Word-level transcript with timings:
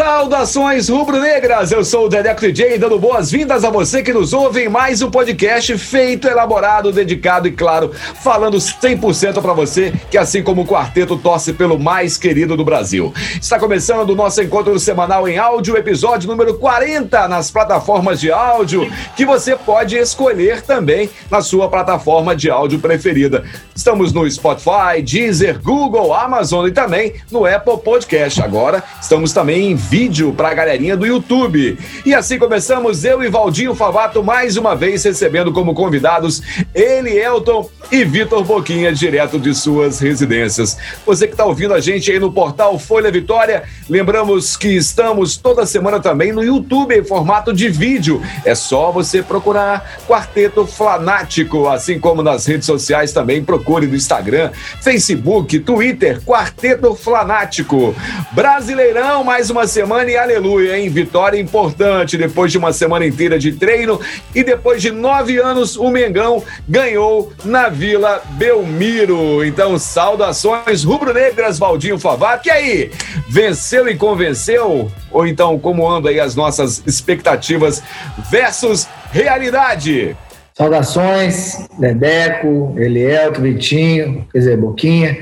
Saudações 0.00 0.88
rubro-negras, 0.88 1.70
eu 1.70 1.84
sou 1.84 2.06
o 2.06 2.08
Dedeco 2.08 2.40
DJ 2.40 2.78
dando 2.78 2.98
boas-vindas 2.98 3.66
a 3.66 3.68
você 3.68 4.02
que 4.02 4.14
nos 4.14 4.32
ouve 4.32 4.62
em 4.62 4.68
mais 4.68 5.02
um 5.02 5.10
podcast 5.10 5.76
feito, 5.76 6.26
elaborado, 6.26 6.90
dedicado 6.90 7.46
e 7.46 7.52
claro, 7.52 7.92
falando 8.22 8.56
100% 8.56 9.42
para 9.42 9.52
você 9.52 9.92
que 10.10 10.16
assim 10.16 10.42
como 10.42 10.62
o 10.62 10.66
quarteto 10.66 11.18
torce 11.18 11.52
pelo 11.52 11.78
mais 11.78 12.16
querido 12.16 12.56
do 12.56 12.64
Brasil. 12.64 13.12
Está 13.38 13.58
começando 13.58 14.08
o 14.08 14.16
nosso 14.16 14.40
encontro 14.40 14.78
semanal 14.78 15.28
em 15.28 15.36
áudio, 15.36 15.76
episódio 15.76 16.30
número 16.30 16.54
40 16.54 17.28
nas 17.28 17.50
plataformas 17.50 18.18
de 18.18 18.32
áudio, 18.32 18.90
que 19.14 19.26
você 19.26 19.54
pode 19.54 19.98
escolher 19.98 20.62
também 20.62 21.10
na 21.30 21.42
sua 21.42 21.68
plataforma 21.68 22.34
de 22.34 22.48
áudio 22.48 22.78
preferida. 22.78 23.44
Estamos 23.76 24.14
no 24.14 24.30
Spotify, 24.30 25.02
Deezer, 25.04 25.60
Google, 25.60 26.14
Amazon 26.14 26.66
e 26.66 26.72
também 26.72 27.16
no 27.30 27.44
Apple 27.44 27.76
Podcast. 27.84 28.40
Agora 28.42 28.82
estamos 28.98 29.34
também 29.34 29.72
em 29.72 29.76
vídeo 29.90 30.32
para 30.32 30.50
a 30.50 30.54
galerinha 30.54 30.96
do 30.96 31.04
YouTube. 31.04 31.76
E 32.06 32.14
assim 32.14 32.38
começamos, 32.38 33.04
eu 33.04 33.24
e 33.24 33.28
Valdinho 33.28 33.74
Favato 33.74 34.22
mais 34.22 34.56
uma 34.56 34.76
vez 34.76 35.02
recebendo 35.02 35.50
como 35.50 35.74
convidados 35.74 36.40
ele, 36.72 37.18
Elton 37.18 37.68
e 37.90 38.04
Vitor 38.04 38.44
Boquinha, 38.44 38.92
direto 38.92 39.36
de 39.36 39.52
suas 39.52 39.98
residências. 39.98 40.78
Você 41.04 41.26
que 41.26 41.32
está 41.32 41.44
ouvindo 41.44 41.74
a 41.74 41.80
gente 41.80 42.08
aí 42.08 42.20
no 42.20 42.32
portal 42.32 42.78
Folha 42.78 43.10
Vitória, 43.10 43.64
lembramos 43.88 44.56
que 44.56 44.68
estamos 44.68 45.36
toda 45.36 45.66
semana 45.66 45.98
também 45.98 46.30
no 46.30 46.44
YouTube 46.44 46.96
em 46.96 47.02
formato 47.02 47.52
de 47.52 47.68
vídeo. 47.68 48.22
É 48.44 48.54
só 48.54 48.92
você 48.92 49.24
procurar 49.24 49.98
Quarteto 50.06 50.68
Flanático, 50.68 51.68
assim 51.68 51.98
como 51.98 52.22
nas 52.22 52.46
redes 52.46 52.66
sociais 52.66 53.12
também 53.12 53.42
procure 53.42 53.88
no 53.88 53.96
Instagram, 53.96 54.52
Facebook, 54.80 55.58
Twitter, 55.58 56.20
Quarteto 56.22 56.94
Flanático. 56.94 57.92
Brasileirão, 58.30 59.24
mais 59.24 59.50
uma 59.50 59.66
semana 59.66 59.79
e 59.80 60.16
aleluia, 60.16 60.78
hein? 60.78 60.88
Vitória 60.88 61.40
importante 61.40 62.16
depois 62.16 62.52
de 62.52 62.58
uma 62.58 62.72
semana 62.72 63.06
inteira 63.06 63.38
de 63.38 63.52
treino 63.52 64.00
e 64.34 64.44
depois 64.44 64.82
de 64.82 64.90
nove 64.90 65.38
anos 65.38 65.76
o 65.76 65.90
Mengão 65.90 66.42
ganhou 66.68 67.32
na 67.44 67.68
Vila 67.68 68.22
Belmiro. 68.32 69.44
Então, 69.44 69.78
saudações 69.78 70.84
rubro-negras, 70.84 71.58
Valdinho 71.58 71.98
Favato. 71.98 72.48
E 72.48 72.50
aí, 72.50 72.90
venceu 73.28 73.88
e 73.88 73.96
convenceu? 73.96 74.90
Ou 75.10 75.26
então, 75.26 75.58
como 75.58 75.88
andam 75.88 76.10
aí 76.10 76.20
as 76.20 76.34
nossas 76.36 76.82
expectativas 76.86 77.82
versus 78.30 78.86
realidade? 79.10 80.16
Saudações, 80.54 81.66
Dedeco, 81.78 82.74
Elielto, 82.76 83.40
Vitinho, 83.40 84.26
quer 84.30 84.38
dizer, 84.38 84.56
Boquinha 84.58 85.16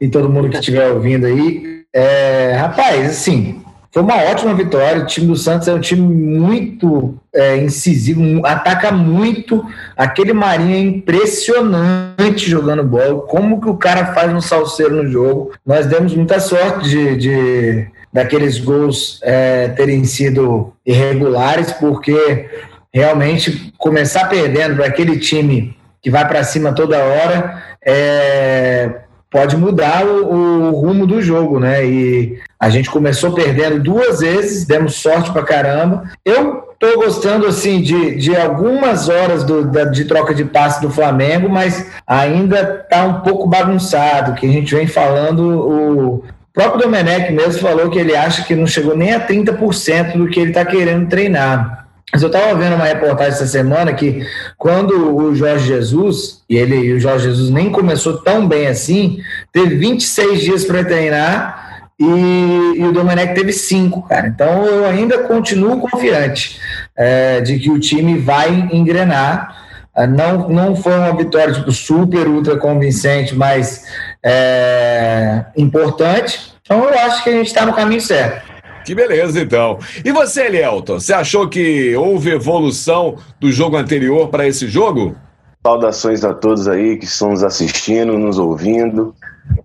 e 0.00 0.08
todo 0.08 0.30
mundo 0.30 0.48
que 0.48 0.56
estiver 0.56 0.90
ouvindo 0.90 1.26
aí. 1.26 1.82
É, 1.92 2.54
rapaz, 2.58 3.10
assim, 3.10 3.60
foi 3.92 4.02
uma 4.02 4.16
ótima 4.24 4.54
vitória. 4.54 5.02
O 5.02 5.06
time 5.06 5.26
do 5.26 5.36
Santos 5.36 5.66
é 5.68 5.74
um 5.74 5.80
time 5.80 6.02
muito 6.02 7.18
é, 7.34 7.56
incisivo, 7.56 8.44
ataca 8.46 8.92
muito. 8.92 9.64
Aquele 9.96 10.32
Marinho 10.32 10.74
é 10.74 10.78
impressionante 10.78 12.48
jogando 12.48 12.84
bola. 12.84 13.22
Como 13.22 13.60
que 13.60 13.68
o 13.68 13.76
cara 13.76 14.14
faz 14.14 14.32
um 14.32 14.40
salseiro 14.40 15.02
no 15.02 15.10
jogo? 15.10 15.52
Nós 15.66 15.86
demos 15.86 16.14
muita 16.14 16.38
sorte 16.38 16.88
de, 16.88 17.16
de 17.16 17.86
daqueles 18.12 18.58
gols 18.58 19.20
é, 19.22 19.68
terem 19.68 20.04
sido 20.04 20.72
irregulares, 20.84 21.72
porque 21.72 22.48
realmente 22.92 23.72
começar 23.78 24.28
perdendo 24.28 24.76
para 24.76 24.86
aquele 24.86 25.18
time 25.18 25.76
que 26.02 26.10
vai 26.10 26.26
para 26.26 26.42
cima 26.42 26.72
toda 26.72 26.98
hora 26.98 27.62
é, 27.84 28.90
pode 29.30 29.56
mudar 29.56 30.04
o, 30.04 30.68
o, 30.68 30.70
rumo 30.70 31.06
do 31.06 31.22
jogo, 31.22 31.60
né? 31.60 31.86
E 31.86 32.40
a 32.60 32.68
gente 32.68 32.90
começou 32.90 33.32
perdendo 33.32 33.80
duas 33.80 34.20
vezes, 34.20 34.66
demos 34.66 34.96
sorte 34.96 35.32
pra 35.32 35.42
caramba. 35.42 36.04
Eu 36.22 36.68
tô 36.78 36.94
gostando, 36.96 37.46
assim, 37.46 37.80
de, 37.80 38.16
de 38.16 38.36
algumas 38.36 39.08
horas 39.08 39.42
do, 39.42 39.64
da, 39.64 39.84
de 39.84 40.04
troca 40.04 40.34
de 40.34 40.44
passe 40.44 40.78
do 40.82 40.90
Flamengo, 40.90 41.48
mas 41.48 41.86
ainda 42.06 42.84
tá 42.90 43.02
um 43.04 43.20
pouco 43.20 43.48
bagunçado, 43.48 44.34
que 44.34 44.46
a 44.46 44.52
gente 44.52 44.74
vem 44.74 44.86
falando, 44.86 45.40
o 45.40 46.24
próprio 46.52 46.82
Domenech 46.82 47.32
mesmo 47.32 47.62
falou 47.62 47.88
que 47.88 47.98
ele 47.98 48.14
acha 48.14 48.44
que 48.44 48.54
não 48.54 48.66
chegou 48.66 48.94
nem 48.94 49.14
a 49.14 49.26
30% 49.26 50.18
do 50.18 50.28
que 50.28 50.38
ele 50.38 50.52
tá 50.52 50.62
querendo 50.62 51.08
treinar. 51.08 51.86
Mas 52.12 52.22
eu 52.22 52.26
estava 52.26 52.54
vendo 52.56 52.74
uma 52.74 52.84
reportagem 52.84 53.32
essa 53.32 53.46
semana 53.46 53.94
que 53.94 54.26
quando 54.58 55.16
o 55.16 55.34
Jorge 55.34 55.66
Jesus, 55.66 56.42
e 56.50 56.56
ele 56.56 56.76
e 56.76 56.92
o 56.92 57.00
Jorge 57.00 57.24
Jesus 57.24 57.48
nem 57.50 57.70
começou 57.70 58.18
tão 58.18 58.46
bem 58.46 58.66
assim, 58.66 59.20
teve 59.52 59.76
26 59.76 60.40
dias 60.40 60.64
para 60.64 60.84
treinar 60.84 61.59
e, 62.00 62.78
e, 62.78 62.84
o 62.84 62.92
Domenech 62.92 63.34
teve 63.34 63.52
5, 63.52 64.02
cara. 64.08 64.26
Então 64.26 64.64
eu 64.64 64.86
ainda 64.86 65.18
continuo 65.24 65.80
confiante 65.80 66.58
é, 66.96 67.42
de 67.42 67.58
que 67.58 67.70
o 67.70 67.78
time 67.78 68.18
vai 68.18 68.70
engrenar. 68.72 69.68
É, 69.94 70.06
não, 70.06 70.48
não 70.48 70.74
foi 70.74 70.94
uma 70.94 71.14
vitória 71.14 71.52
tipo, 71.52 71.70
super, 71.70 72.26
ultra 72.26 72.56
convincente, 72.56 73.34
mas 73.34 73.84
é, 74.24 75.44
importante. 75.54 76.54
Então 76.62 76.82
eu 76.84 76.98
acho 77.00 77.22
que 77.22 77.28
a 77.28 77.34
gente 77.34 77.48
está 77.48 77.66
no 77.66 77.74
caminho 77.74 78.00
certo. 78.00 78.48
Que 78.82 78.94
beleza, 78.94 79.38
então. 79.38 79.78
E 80.02 80.10
você, 80.10 80.46
Elielton, 80.46 80.98
você 80.98 81.12
achou 81.12 81.48
que 81.50 81.94
houve 81.94 82.30
evolução 82.30 83.16
do 83.38 83.52
jogo 83.52 83.76
anterior 83.76 84.28
para 84.28 84.48
esse 84.48 84.66
jogo? 84.66 85.14
Saudações 85.62 86.24
a 86.24 86.32
todos 86.32 86.66
aí 86.66 86.96
que 86.96 87.04
estão 87.04 87.28
nos 87.28 87.44
assistindo, 87.44 88.16
nos 88.16 88.38
ouvindo. 88.38 89.14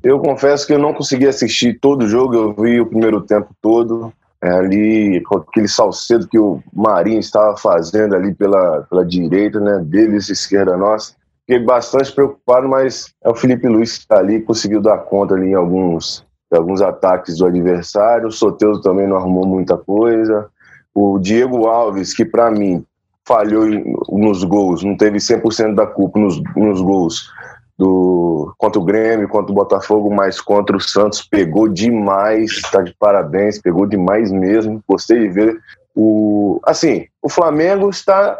Eu 0.03 0.19
confesso 0.19 0.67
que 0.67 0.73
eu 0.73 0.79
não 0.79 0.93
consegui 0.93 1.27
assistir 1.27 1.79
todo 1.79 2.03
o 2.03 2.07
jogo, 2.07 2.35
eu 2.35 2.53
vi 2.53 2.79
o 2.79 2.85
primeiro 2.85 3.21
tempo 3.21 3.49
todo, 3.61 4.13
é, 4.41 4.49
ali 4.49 5.21
com 5.21 5.37
aquele 5.37 5.67
salcedo 5.67 6.27
que 6.27 6.37
o 6.37 6.61
Marinho 6.73 7.19
estava 7.19 7.57
fazendo 7.57 8.15
ali 8.15 8.33
pela, 8.33 8.83
pela 8.83 9.05
direita, 9.05 9.59
né, 9.59 9.79
deles, 9.83 10.29
esquerda 10.29 10.77
nossa. 10.77 11.15
Fiquei 11.47 11.63
bastante 11.63 12.11
preocupado, 12.11 12.67
mas 12.67 13.13
é 13.23 13.29
o 13.29 13.35
Felipe 13.35 13.67
Luiz 13.67 13.93
que 13.93 13.99
está 13.99 14.17
ali, 14.17 14.41
conseguiu 14.41 14.81
dar 14.81 14.97
conta 14.99 15.35
ali 15.35 15.49
em 15.49 15.53
alguns, 15.53 16.25
alguns 16.51 16.81
ataques 16.81 17.37
do 17.37 17.45
adversário. 17.45 18.27
O 18.27 18.31
Soteldo 18.31 18.81
também 18.81 19.07
não 19.07 19.17
arrumou 19.17 19.45
muita 19.45 19.77
coisa. 19.77 20.47
O 20.93 21.19
Diego 21.19 21.67
Alves, 21.67 22.15
que 22.15 22.25
para 22.25 22.49
mim 22.49 22.83
falhou 23.27 23.65
nos 24.09 24.43
gols, 24.43 24.83
não 24.83 24.95
teve 24.95 25.17
100% 25.17 25.73
da 25.75 25.85
culpa 25.85 26.19
nos, 26.19 26.41
nos 26.55 26.81
gols 26.81 27.31
do 27.77 28.53
contra 28.57 28.79
o 28.79 28.83
Grêmio, 28.83 29.27
contra 29.27 29.51
o 29.51 29.55
Botafogo, 29.55 30.13
mas 30.13 30.39
contra 30.39 30.77
o 30.77 30.81
Santos 30.81 31.21
pegou 31.21 31.67
demais, 31.67 32.51
está 32.51 32.81
de 32.81 32.93
parabéns, 32.97 33.61
pegou 33.61 33.85
demais 33.85 34.31
mesmo. 34.31 34.81
Gostei 34.87 35.19
de 35.19 35.29
ver 35.29 35.59
o 35.95 36.59
assim, 36.63 37.05
o 37.21 37.29
Flamengo 37.29 37.89
está 37.89 38.37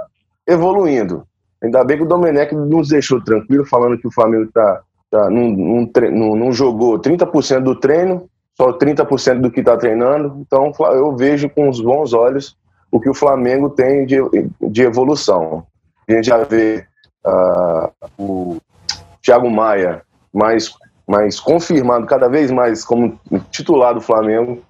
evoluindo. 0.47 1.25
Ainda 1.61 1.83
bem 1.83 1.97
que 1.97 2.03
o 2.03 2.07
Domenech 2.07 2.53
nos 2.53 2.89
deixou 2.89 3.21
tranquilo, 3.23 3.65
falando 3.65 3.97
que 3.97 4.07
o 4.07 4.11
Flamengo 4.11 4.45
está 4.45 4.81
tá, 5.09 5.29
não, 5.29 5.49
não, 5.49 6.35
não 6.35 6.51
jogou 6.51 6.99
30% 6.99 7.61
do 7.61 7.79
treino, 7.79 8.29
só 8.55 8.77
30% 8.77 9.41
do 9.41 9.51
que 9.51 9.61
está 9.61 9.77
treinando. 9.77 10.37
Então 10.45 10.71
eu 10.93 11.15
vejo 11.15 11.49
com 11.49 11.69
os 11.69 11.81
bons 11.81 12.13
olhos 12.13 12.55
o 12.91 12.99
que 12.99 13.09
o 13.09 13.13
Flamengo 13.13 13.69
tem 13.69 14.05
de, 14.05 14.17
de 14.61 14.81
evolução. 14.81 15.65
A 16.07 16.11
gente 16.11 16.27
já 16.27 16.37
vê 16.43 16.85
uh, 17.25 17.91
o 18.17 18.57
Thiago 19.25 19.49
Maia 19.49 20.03
mais, 20.31 20.71
mais 21.07 21.39
confirmado 21.39 22.05
cada 22.05 22.29
vez 22.29 22.51
mais 22.51 22.85
como 22.85 23.19
titular 23.49 23.93
do 23.95 24.01
Flamengo. 24.01 24.61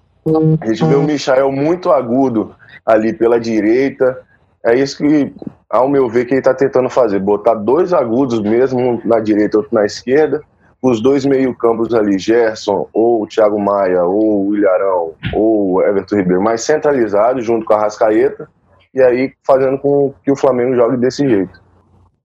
A 0.60 0.66
gente 0.66 0.84
vê 0.84 0.94
o 0.94 1.02
Michael 1.02 1.52
muito 1.52 1.90
agudo 1.90 2.54
ali 2.84 3.12
pela 3.12 3.38
direita. 3.38 4.22
É 4.64 4.74
isso 4.74 4.96
que 4.96 5.32
ao 5.68 5.88
meu 5.88 6.08
ver, 6.08 6.24
que 6.24 6.32
ele 6.32 6.40
está 6.40 6.54
tentando 6.54 6.88
fazer. 6.88 7.18
Botar 7.18 7.54
dois 7.54 7.92
agudos 7.92 8.40
mesmo, 8.40 8.80
um 8.80 9.00
na 9.04 9.20
direita 9.20 9.58
outro 9.58 9.74
na 9.74 9.84
esquerda. 9.84 10.42
Os 10.80 11.02
dois 11.02 11.24
meio-campos 11.24 11.92
ali, 11.94 12.18
Gerson, 12.18 12.88
ou 12.92 13.26
Thiago 13.26 13.58
Maia, 13.58 14.04
ou 14.04 14.54
Ilharão, 14.54 15.14
ou 15.34 15.82
Everton 15.82 16.16
Ribeiro, 16.16 16.42
mais 16.42 16.62
centralizados, 16.62 17.44
junto 17.44 17.64
com 17.66 17.74
a 17.74 17.80
Rascaeta. 17.80 18.48
E 18.94 19.02
aí 19.02 19.32
fazendo 19.44 19.78
com 19.78 20.14
que 20.24 20.30
o 20.30 20.36
Flamengo 20.36 20.74
jogue 20.74 20.96
desse 20.96 21.28
jeito. 21.28 21.65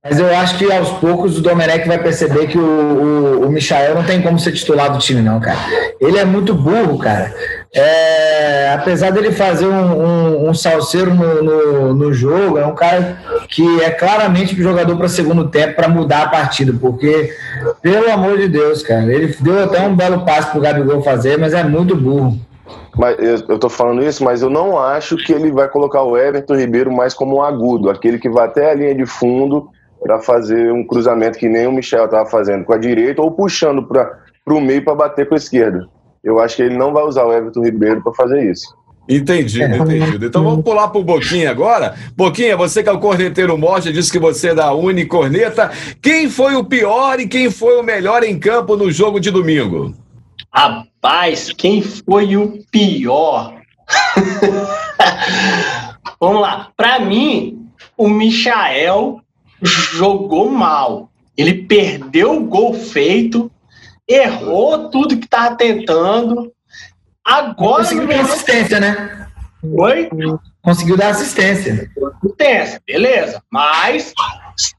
Mas 0.03 0.19
eu 0.19 0.36
acho 0.36 0.57
que 0.57 0.71
aos 0.71 0.89
poucos 0.94 1.38
o 1.38 1.44
Domenech 1.44 1.88
vai 1.88 2.01
perceber 2.01 2.48
que 2.48 2.57
o, 2.57 2.62
o, 2.62 3.45
o 3.45 3.51
Michael 3.51 3.94
não 3.94 4.03
tem 4.03 4.19
como 4.19 4.39
ser 4.39 4.51
titular 4.51 4.92
do 4.92 4.98
time, 4.98 5.21
não, 5.21 5.39
cara. 5.39 5.59
Ele 6.00 6.18
é 6.18 6.25
muito 6.25 6.56
burro, 6.56 6.98
cara. 6.98 7.31
é, 7.71 8.74
apesar 8.74 9.12
dele 9.12 9.31
fazer 9.31 9.68
um, 9.68 10.01
um, 10.01 10.50
um 10.50 10.53
salseiro 10.56 11.13
no, 11.13 11.44
no, 11.44 11.94
no, 11.94 12.13
jogo, 12.13 12.57
é 12.57 12.65
um 12.65 12.74
cara 12.74 13.19
que 13.48 13.81
é 13.83 13.92
claramente 13.92 14.59
um 14.59 14.63
jogador 14.63 14.98
para 14.98 15.07
segundo 15.07 15.48
tempo 15.50 15.75
para 15.75 15.88
mudar 15.88 16.24
a 16.24 16.30
partida, 16.30 16.74
porque, 16.81 17.31
pelo 17.80 18.12
amor 18.12 18.39
de 18.39 18.48
Deus, 18.48 18.81
cara, 18.81 19.13
ele 19.13 19.36
deu 19.39 19.63
até 19.63 19.81
um 19.81 19.95
belo 19.95 20.25
passe 20.25 20.50
pro 20.50 20.62
Gabigol 20.62 21.03
fazer, 21.03 21.38
mas 21.38 21.53
é 21.53 21.63
muito 21.63 21.95
burro. 21.95 22.39
Mas 22.98 23.18
eu, 23.48 23.59
tô 23.59 23.69
falando 23.69 24.03
isso, 24.03 24.24
mas 24.24 24.42
eu 24.42 24.50
não 24.50 24.80
acho 24.80 25.15
que 25.15 25.31
ele 25.31 25.51
vai 25.51 25.68
colocar 25.68 26.01
o 26.01 26.18
Everton 26.18 26.56
Ribeiro 26.56 26.92
mais 26.92 27.13
como 27.13 27.38
um 27.38 27.44
agudo, 27.44 27.89
aquele 27.89 28.18
que 28.18 28.30
vai 28.30 28.48
até 28.48 28.71
a 28.71 28.74
linha 28.74 28.95
de 28.95 29.06
fundo 29.06 29.69
para 30.01 30.19
fazer 30.19 30.71
um 30.71 30.83
cruzamento 30.83 31.38
que 31.38 31.48
nem 31.48 31.68
o 31.68 31.71
Michel 31.71 32.06
estava 32.06 32.27
fazendo 32.27 32.65
com 32.65 32.74
a 32.74 32.77
direita 32.77 33.21
ou 33.21 33.31
puxando 33.31 33.83
para 33.83 34.18
o 34.48 34.59
meio 34.59 34.83
para 34.83 34.95
bater 34.95 35.27
com 35.27 35.36
a 35.36 35.38
esquerda. 35.38 35.88
Eu 36.24 36.39
acho 36.39 36.56
que 36.56 36.63
ele 36.63 36.77
não 36.77 36.92
vai 36.92 37.03
usar 37.03 37.24
o 37.24 37.31
Everton 37.31 37.63
Ribeiro 37.63 38.01
para 38.01 38.13
fazer 38.13 38.50
isso. 38.50 38.75
Entendido, 39.07 39.75
entendido. 39.75 40.25
Então 40.25 40.44
vamos 40.44 40.63
pular 40.63 40.88
para 40.88 41.00
o 41.00 41.03
Boquinha 41.03 41.51
agora. 41.51 41.95
Boquinha, 42.15 42.56
você 42.56 42.81
que 42.81 42.89
é 42.89 42.92
o 42.92 43.00
corneteiro 43.00 43.57
morte, 43.57 43.92
disse 43.92 44.12
que 44.12 44.19
você 44.19 44.50
é 44.50 44.56
da 44.56 44.74
Unicorneta. 44.74 45.71
Quem 46.01 46.30
foi 46.30 46.56
o 46.56 46.63
pior 46.63 47.19
e 47.19 47.27
quem 47.27 47.51
foi 47.51 47.80
o 47.80 47.83
melhor 47.83 48.24
em 48.24 48.39
campo 48.39 48.75
no 48.75 48.92
jogo 48.92 49.19
de 49.19 49.30
domingo? 49.30 49.94
Rapaz, 50.53 51.51
quem 51.51 51.81
foi 51.81 52.38
o 52.38 52.59
pior? 52.71 53.53
vamos 56.19 56.42
lá. 56.42 56.69
Para 56.77 57.00
mim, 57.00 57.68
o 57.98 58.07
Michael 58.07 59.21
jogou 59.61 60.49
mal. 60.49 61.09
Ele 61.37 61.63
perdeu 61.63 62.35
o 62.35 62.45
gol 62.45 62.73
feito, 62.73 63.51
errou 64.07 64.89
tudo 64.89 65.17
que 65.17 65.25
estava 65.25 65.55
tentando. 65.55 66.51
Agora. 67.23 67.83
Conseguiu 67.83 68.07
dar 68.07 68.21
assistência, 68.21 68.79
né? 68.79 69.27
Oi? 69.63 70.09
Conseguiu 70.61 70.97
dar 70.97 71.09
assistência. 71.09 71.89
Assistência, 72.23 72.81
beleza. 72.85 73.41
Mas 73.51 74.13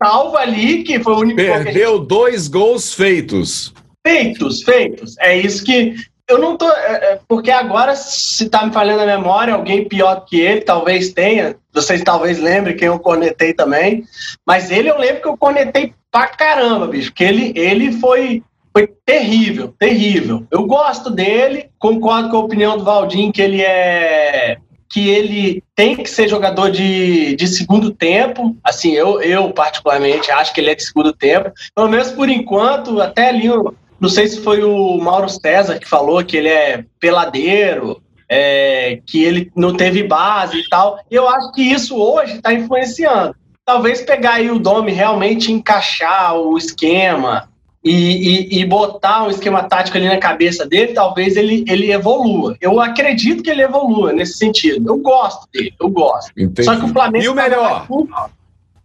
salva 0.02 0.38
ali, 0.38 0.82
que 0.82 1.00
foi 1.00 1.12
o 1.12 1.18
único. 1.20 1.36
Perdeu 1.36 1.98
gente... 1.98 2.08
dois 2.08 2.48
gols 2.48 2.92
feitos. 2.92 3.72
Feitos, 4.06 4.62
feitos. 4.62 5.16
É 5.18 5.36
isso 5.36 5.64
que. 5.64 5.94
Eu 6.32 6.38
não 6.38 6.56
tô. 6.56 6.66
É, 6.70 7.12
é, 7.12 7.20
porque 7.28 7.50
agora, 7.50 7.94
se 7.94 8.48
tá 8.48 8.64
me 8.64 8.72
falhando 8.72 9.02
a 9.02 9.06
memória, 9.06 9.52
alguém 9.52 9.86
pior 9.86 10.24
que 10.24 10.40
ele, 10.40 10.62
talvez 10.62 11.12
tenha. 11.12 11.56
Vocês 11.72 12.02
talvez 12.02 12.38
lembrem 12.38 12.74
quem 12.74 12.88
eu 12.88 12.98
cornetei 12.98 13.52
também. 13.52 14.04
Mas 14.46 14.70
ele 14.70 14.88
eu 14.88 14.98
lembro 14.98 15.20
que 15.20 15.28
eu 15.28 15.36
cornetei 15.36 15.92
pra 16.10 16.26
caramba, 16.28 16.86
bicho. 16.86 17.10
Porque 17.10 17.24
ele, 17.24 17.52
ele 17.54 17.92
foi 17.92 18.42
foi 18.72 18.88
terrível, 19.04 19.74
terrível. 19.78 20.46
Eu 20.50 20.64
gosto 20.64 21.10
dele, 21.10 21.68
concordo 21.78 22.30
com 22.30 22.38
a 22.38 22.40
opinião 22.40 22.78
do 22.78 22.84
Valdir 22.84 23.30
que 23.30 23.42
ele 23.42 23.60
é 23.60 24.56
que 24.88 25.08
ele 25.08 25.64
tem 25.74 25.96
que 25.96 26.08
ser 26.08 26.28
jogador 26.28 26.70
de, 26.70 27.34
de 27.34 27.48
segundo 27.48 27.90
tempo. 27.90 28.54
Assim, 28.62 28.92
eu, 28.92 29.22
eu 29.22 29.50
particularmente 29.50 30.30
acho 30.30 30.52
que 30.52 30.60
ele 30.60 30.70
é 30.70 30.74
de 30.74 30.84
segundo 30.84 31.14
tempo. 31.14 31.50
Pelo 31.74 31.88
menos 31.88 32.10
por 32.10 32.28
enquanto, 32.28 33.00
até 33.00 33.30
ali, 33.30 33.48
não 34.02 34.08
sei 34.08 34.26
se 34.26 34.40
foi 34.40 34.64
o 34.64 34.98
Mauro 34.98 35.28
César 35.28 35.78
que 35.78 35.88
falou 35.88 36.24
que 36.24 36.36
ele 36.36 36.48
é 36.48 36.84
peladeiro, 36.98 38.02
é, 38.28 39.00
que 39.06 39.22
ele 39.22 39.52
não 39.54 39.76
teve 39.76 40.02
base 40.02 40.58
e 40.58 40.68
tal. 40.68 40.98
Eu 41.08 41.28
acho 41.28 41.52
que 41.52 41.62
isso 41.62 41.96
hoje 41.96 42.34
está 42.34 42.52
influenciando. 42.52 43.36
Talvez 43.64 44.02
pegar 44.02 44.34
aí 44.34 44.50
o 44.50 44.58
Domi 44.58 44.90
realmente 44.90 45.52
encaixar 45.52 46.34
o 46.34 46.58
esquema, 46.58 47.48
e, 47.84 47.90
e, 47.92 48.60
e, 48.60 48.64
botar 48.64 49.24
um 49.24 49.30
esquema 49.30 49.64
tático 49.64 49.96
ali 49.96 50.06
na 50.06 50.18
cabeça 50.18 50.64
dele, 50.64 50.92
talvez 50.92 51.36
ele, 51.36 51.64
ele 51.66 51.90
evolua. 51.90 52.56
Eu 52.60 52.80
acredito 52.80 53.42
que 53.42 53.50
ele 53.50 53.62
evolua 53.62 54.12
nesse 54.12 54.38
sentido. 54.38 54.88
Eu 54.88 54.98
gosto 54.98 55.48
dele, 55.52 55.74
eu 55.80 55.88
gosto. 55.88 56.30
Entendi. 56.36 56.64
Só 56.64 56.76
que 56.76 56.84
o 56.84 56.88
Flamengo. 56.88 57.24
E 57.24 57.28
o 57.28 57.34
melhor? 57.34 57.86
Mais... 57.88 58.30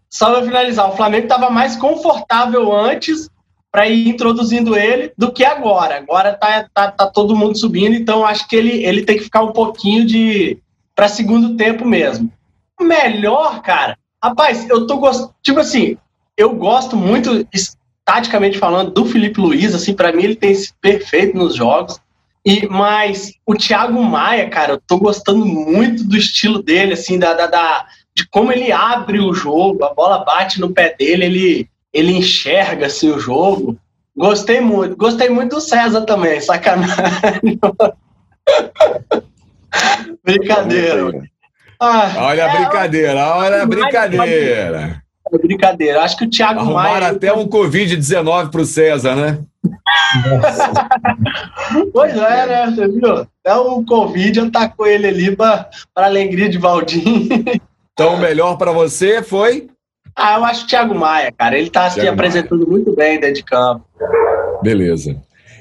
Só 0.10 0.32
para 0.32 0.44
finalizar, 0.44 0.90
o 0.90 0.96
Flamengo 0.96 1.26
estava 1.26 1.52
mais 1.52 1.76
confortável 1.76 2.76
antes 2.76 3.30
para 3.72 3.88
ir 3.88 4.08
introduzindo 4.08 4.76
ele 4.76 5.12
do 5.18 5.32
que 5.32 5.44
agora. 5.44 5.98
Agora 5.98 6.34
tá, 6.34 6.68
tá, 6.74 6.92
tá 6.92 7.08
todo 7.08 7.36
mundo 7.36 7.58
subindo, 7.58 7.96
então 7.96 8.26
acho 8.26 8.48
que 8.48 8.56
ele, 8.56 8.84
ele 8.84 9.04
tem 9.04 9.18
que 9.18 9.24
ficar 9.24 9.44
um 9.44 9.52
pouquinho 9.52 10.06
de. 10.06 10.58
para 10.96 11.08
segundo 11.08 11.56
tempo 11.56 11.86
mesmo. 11.86 12.32
Melhor, 12.80 13.62
cara. 13.62 13.98
Rapaz, 14.24 14.70
eu 14.70 14.88
tô 14.88 14.98
gostando. 14.98 15.34
Tipo 15.42 15.60
assim, 15.60 15.98
eu 16.36 16.54
gosto 16.54 16.96
muito 16.96 17.46
taticamente 18.08 18.58
falando, 18.58 18.92
do 18.92 19.04
Felipe 19.04 19.42
Luiz, 19.42 19.76
assim, 19.76 19.94
para 19.94 20.14
mim 20.14 20.24
ele 20.24 20.36
tem 20.38 20.56
sido 20.56 20.74
perfeito 20.80 21.38
nos 21.38 21.54
jogos. 21.54 22.00
E, 22.46 22.66
mas 22.66 23.34
o 23.46 23.54
Thiago 23.54 24.02
Maia, 24.02 24.50
cara, 24.50 24.74
eu 24.74 24.82
tô 24.88 24.98
gostando 24.98 25.46
muito 25.46 26.06
do 26.06 26.16
estilo 26.16 26.64
dele, 26.64 26.94
assim, 26.94 27.20
da, 27.20 27.34
da, 27.34 27.48
da, 27.48 27.86
de 28.16 28.26
como 28.30 28.54
ele 28.54 28.72
abre 28.72 29.20
o 29.20 29.34
jogo, 29.34 29.84
a 29.84 29.94
bola 29.94 30.24
bate 30.24 30.62
no 30.62 30.72
pé 30.72 30.96
dele, 30.98 31.26
ele, 31.26 31.70
ele 31.98 32.14
enxerga 32.14 32.86
assim, 32.86 33.10
o 33.10 33.20
jogo. 33.20 33.76
Gostei 34.16 34.62
muito. 34.62 34.96
Gostei 34.96 35.30
muito 35.30 35.56
do 35.56 35.62
César 35.62 36.02
também, 36.02 36.40
sacanagem. 36.40 37.42
brincadeira. 40.24 41.24
Ah, 41.80 42.14
olha 42.18 42.46
a 42.46 42.50
é, 42.50 42.58
brincadeira, 42.58 43.36
olha 43.36 43.64
a 43.64 43.66
brincadeira. 43.66 45.02
É 45.34 45.38
brincadeira. 45.38 46.02
Acho 46.02 46.18
que 46.18 46.26
o 46.26 46.30
Thiago 46.30 46.60
Arrumaram 46.60 47.02
Maia. 47.02 47.12
até 47.12 47.34
um 47.34 47.48
Covid-19 47.48 48.50
para 48.50 48.62
o 48.62 48.66
César, 48.66 49.16
né? 49.16 49.40
pois 51.94 52.16
é, 52.16 52.48
né? 52.48 52.66
Você 52.68 52.88
viu? 52.88 53.28
Até 53.44 53.56
o 53.56 53.84
Covid 53.84 54.40
atacou 54.40 54.88
ele 54.88 55.08
ali 55.08 55.36
para 55.36 55.70
alegria 55.96 56.50
de 56.50 56.58
Valdir. 56.58 57.04
Então, 57.94 58.16
o 58.16 58.20
melhor 58.20 58.58
para 58.58 58.72
você 58.72 59.22
foi? 59.22 59.70
Ah, 60.20 60.40
eu 60.40 60.46
acho 60.46 60.64
o 60.64 60.68
Thiago 60.68 60.96
Maia, 60.96 61.32
cara. 61.32 61.56
Ele 61.56 61.68
está 61.68 61.88
se 61.92 62.06
apresentando 62.08 62.62
Maia. 62.62 62.72
muito 62.72 62.96
bem 62.96 63.20
dentro 63.20 63.36
de 63.36 63.44
campo. 63.44 63.86
Beleza. 64.64 65.16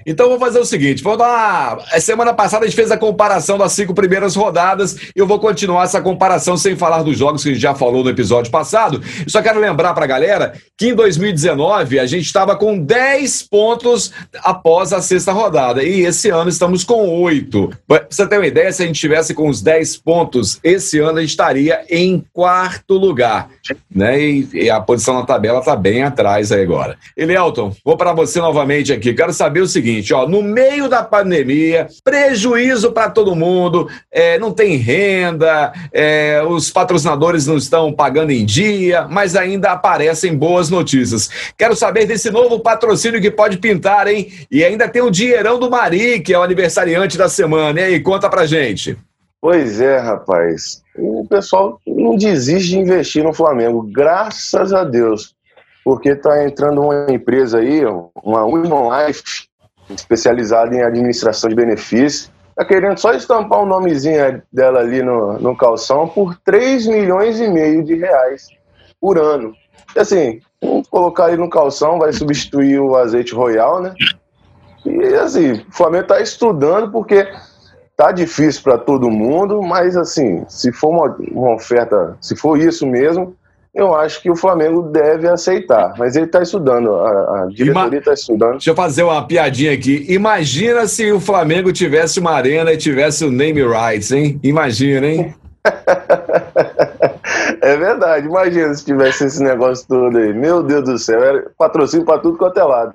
Então 0.06 0.28
vou 0.28 0.38
fazer 0.38 0.60
o 0.60 0.64
seguinte: 0.64 1.02
vou 1.02 1.16
dar. 1.16 1.78
Uma... 1.78 2.00
Semana 2.00 2.32
passada 2.32 2.64
a 2.64 2.68
gente 2.68 2.76
fez 2.76 2.92
a 2.92 2.96
comparação 2.96 3.58
das 3.58 3.72
cinco 3.72 3.92
primeiras 3.92 4.36
rodadas. 4.36 4.96
Eu 5.14 5.26
vou 5.26 5.40
continuar 5.40 5.84
essa 5.84 6.00
comparação 6.00 6.56
sem 6.56 6.76
falar 6.76 7.02
dos 7.02 7.18
jogos 7.18 7.42
que 7.42 7.48
a 7.48 7.52
gente 7.52 7.60
já 7.60 7.74
falou 7.74 8.04
no 8.04 8.10
episódio 8.10 8.50
passado. 8.52 9.02
Só 9.26 9.42
quero 9.42 9.58
lembrar 9.58 9.92
para 9.94 10.04
a 10.04 10.08
galera 10.08 10.52
que 10.78 10.88
em 10.88 10.94
2019 10.94 11.98
a 11.98 12.06
gente 12.06 12.26
estava 12.26 12.54
com 12.54 12.78
10 12.78 13.42
pontos 13.44 14.12
após 14.44 14.92
a 14.92 15.02
sexta 15.02 15.32
rodada. 15.32 15.82
E 15.82 16.02
esse 16.02 16.30
ano 16.30 16.48
estamos 16.48 16.84
com 16.84 17.20
8. 17.22 17.70
Pra 17.88 18.06
você 18.08 18.26
ter 18.26 18.38
uma 18.38 18.46
ideia, 18.46 18.70
se 18.72 18.84
a 18.84 18.86
gente 18.86 19.00
tivesse 19.00 19.34
com 19.34 19.48
os 19.48 19.60
10 19.60 19.96
pontos, 19.96 20.60
esse 20.62 21.00
ano 21.00 21.18
a 21.18 21.20
gente 21.20 21.30
estaria 21.30 21.84
em 21.90 22.24
quarto 22.32 22.94
lugar. 22.94 23.48
Né? 23.92 24.20
E, 24.20 24.48
e 24.52 24.70
a 24.70 24.80
posição 24.80 25.14
na 25.14 25.26
tabela 25.26 25.58
está 25.58 25.74
bem 25.74 26.04
atrás 26.04 26.52
aí 26.52 26.62
agora. 26.62 26.96
Elielton, 27.16 27.74
vou 27.84 27.96
para 27.96 28.12
você 28.12 28.38
novamente 28.38 28.92
aqui. 28.92 29.12
Quero 29.12 29.32
saber 29.32 29.60
o 29.60 29.66
seguinte 29.66 29.95
seguinte: 29.96 30.14
ó, 30.14 30.28
no 30.28 30.43
meio 30.43 30.88
da 30.88 31.02
pandemia, 31.02 31.88
prejuízo 32.04 32.92
para 32.92 33.11
todo 33.11 33.35
mundo, 33.35 33.88
é, 34.11 34.38
não 34.38 34.52
tem 34.52 34.76
renda, 34.76 35.73
é, 35.92 36.42
os 36.47 36.70
patrocinadores 36.70 37.47
não 37.47 37.56
estão 37.56 37.92
pagando 37.92 38.30
em 38.30 38.44
dia, 38.44 39.06
mas 39.09 39.37
ainda 39.37 39.73
aparecem 39.73 40.37
boas 40.37 40.70
notícias. 40.70 41.30
Quero 41.56 41.75
saber 41.75 42.06
desse 42.06 42.30
novo 42.30 42.61
patrocínio 42.61 43.20
que 43.20 43.30
pode 43.30 43.59
pintar, 43.59 44.06
hein? 44.06 44.30
E 44.50 44.64
ainda 44.64 44.88
tem 44.88 45.02
o 45.02 45.11
dinheirão 45.11 45.59
do 45.59 45.70
Mari, 45.70 46.20
que 46.20 46.32
é 46.32 46.38
o 46.38 46.42
aniversariante 46.42 47.16
da 47.18 47.28
semana. 47.28 47.80
E 47.80 47.85
aí, 47.85 48.00
conta 48.00 48.28
pra 48.28 48.47
gente. 48.47 48.97
Pois 49.40 49.80
é, 49.80 49.99
rapaz. 49.99 50.82
O 50.99 51.26
pessoal 51.28 51.80
não 51.87 52.16
desiste 52.16 52.70
de 52.70 52.78
investir 52.78 53.23
no 53.23 53.35
Flamengo, 53.35 53.82
graças 53.82 54.73
a 54.73 54.82
Deus. 54.82 55.35
Porque 55.85 56.09
está 56.09 56.44
entrando 56.44 56.82
uma 56.82 57.06
empresa 57.09 57.59
aí, 57.59 57.82
uma 58.25 58.44
Women 58.44 58.73
Life, 59.06 59.45
especializada 59.90 60.75
em 60.75 60.83
administração 60.83 61.49
de 61.49 61.57
benefícios, 61.57 62.31
está 62.50 62.64
querendo 62.64 62.99
só 62.99 63.12
estampar 63.12 63.61
o 63.61 63.62
um 63.64 63.66
nomezinho 63.66 64.43
dela 64.52 64.81
ali 64.81 65.02
no, 65.02 65.38
no 65.38 65.57
calção 65.57 66.09
por 66.09 66.37
3 66.45 66.87
milhões 66.87 67.38
e 67.38 67.49
meio 67.49 67.85
de 67.85 67.95
reais 67.95 68.49
por 69.00 69.19
ano. 69.19 69.52
E 69.95 70.00
assim, 70.00 70.40
vamos 70.62 70.88
colocar 70.88 71.26
ali 71.26 71.37
no 71.37 71.50
calção, 71.50 71.99
vai 71.99 72.12
substituir 72.12 72.81
o 72.81 72.97
azeite 72.97 73.35
royal, 73.35 73.81
né? 73.81 73.95
E 74.85 75.14
assim, 75.14 75.52
o 75.52 75.73
Flamengo 75.73 76.05
está 76.05 76.21
estudando 76.21 76.90
porque 76.90 77.28
tá 77.97 78.12
difícil 78.12 78.62
para 78.62 78.78
todo 78.78 79.11
mundo, 79.11 79.62
mas 79.62 79.97
assim, 79.97 80.45
se 80.49 80.73
for 80.73 80.90
uma, 80.90 81.16
uma 81.33 81.55
oferta, 81.55 82.16
se 82.21 82.37
for 82.37 82.59
isso 82.59 82.87
mesmo, 82.87 83.35
eu 83.76 83.95
acho 83.95 84.23
que 84.23 84.30
o 84.30 84.35
Flamengo 84.35 84.83
deve 84.83 85.28
aceitar. 85.28 85.92
Mas 85.99 86.16
ele 86.16 86.25
está 86.25 86.42
estudando, 86.42 86.95
a, 86.95 87.42
a 87.42 87.47
diretoria 87.50 87.99
está 87.99 88.14
estudando. 88.14 88.52
Deixa 88.52 88.71
eu 88.71 88.75
fazer 88.75 89.02
uma 89.02 89.26
piadinha 89.26 89.75
aqui. 89.75 90.06
Imagina 90.09 90.87
se 90.87 91.12
o 91.12 91.21
Flamengo 91.21 91.71
tivesse 91.71 92.18
uma 92.18 92.33
arena 92.33 92.73
e 92.73 92.78
tivesse 92.78 93.23
o 93.26 93.30
name 93.30 93.62
rights, 93.62 94.11
hein? 94.12 94.40
Imagina, 94.42 95.06
hein? 95.06 95.35
é 97.61 97.76
verdade, 97.76 98.26
imagina 98.26 98.73
se 98.75 98.85
tivesse 98.85 99.26
esse 99.26 99.42
negócio 99.42 99.87
todo 99.87 100.16
aí. 100.16 100.33
Meu 100.33 100.62
Deus 100.62 100.85
do 100.85 100.99
céu, 100.99 101.23
era 101.23 101.50
patrocínio 101.59 102.06
para 102.06 102.18
tudo 102.18 102.38
quanto 102.38 102.59
é 102.59 102.64
lado. 102.64 102.95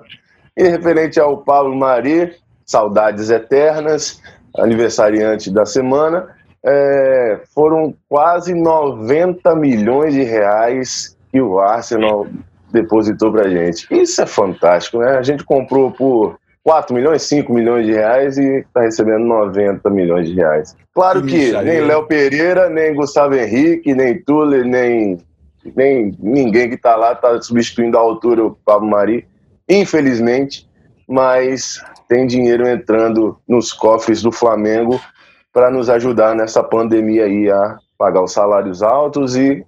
E 0.56 0.64
referente 0.64 1.20
ao 1.20 1.38
Pablo 1.38 1.76
Mari, 1.76 2.34
saudades 2.66 3.30
eternas. 3.30 4.20
aniversariante 4.58 5.50
da 5.50 5.64
semana, 5.64 6.28
é, 6.64 7.40
foram 7.54 7.94
quase 8.08 8.54
90 8.54 9.54
milhões 9.56 10.14
de 10.14 10.22
reais 10.22 11.16
que 11.30 11.40
o 11.40 11.58
Arsenal 11.58 12.26
depositou 12.72 13.32
pra 13.32 13.48
gente. 13.48 13.86
Isso 13.90 14.22
é 14.22 14.26
fantástico, 14.26 14.98
né? 14.98 15.18
A 15.18 15.22
gente 15.22 15.44
comprou 15.44 15.90
por 15.90 16.38
4 16.62 16.94
milhões, 16.94 17.22
5 17.22 17.52
milhões 17.52 17.86
de 17.86 17.92
reais 17.92 18.38
e 18.38 18.60
está 18.60 18.82
recebendo 18.82 19.24
90 19.24 19.90
milhões 19.90 20.28
de 20.28 20.34
reais. 20.34 20.76
Claro 20.94 21.22
que, 21.22 21.52
nem 21.52 21.80
Léo 21.80 22.06
Pereira, 22.06 22.68
nem 22.68 22.94
Gustavo 22.94 23.34
Henrique, 23.34 23.94
nem 23.94 24.22
Tuller, 24.22 24.64
nem, 24.64 25.18
nem 25.74 26.16
ninguém 26.18 26.68
que 26.68 26.76
está 26.76 26.94
lá 26.94 27.12
está 27.12 27.40
substituindo 27.42 27.96
a 27.96 28.00
altura 28.00 28.44
o 28.44 28.56
Pablo 28.64 28.88
Mari, 28.88 29.26
infelizmente, 29.68 30.68
mas 31.08 31.82
tem 32.08 32.26
dinheiro 32.26 32.68
entrando 32.68 33.38
nos 33.48 33.72
cofres 33.72 34.22
do 34.22 34.30
Flamengo 34.30 35.00
para 35.52 35.70
nos 35.70 35.90
ajudar 35.90 36.34
nessa 36.34 36.62
pandemia 36.62 37.24
aí 37.24 37.50
a 37.50 37.76
pagar 37.98 38.22
os 38.22 38.32
salários 38.32 38.82
altos 38.82 39.36
e 39.36 39.64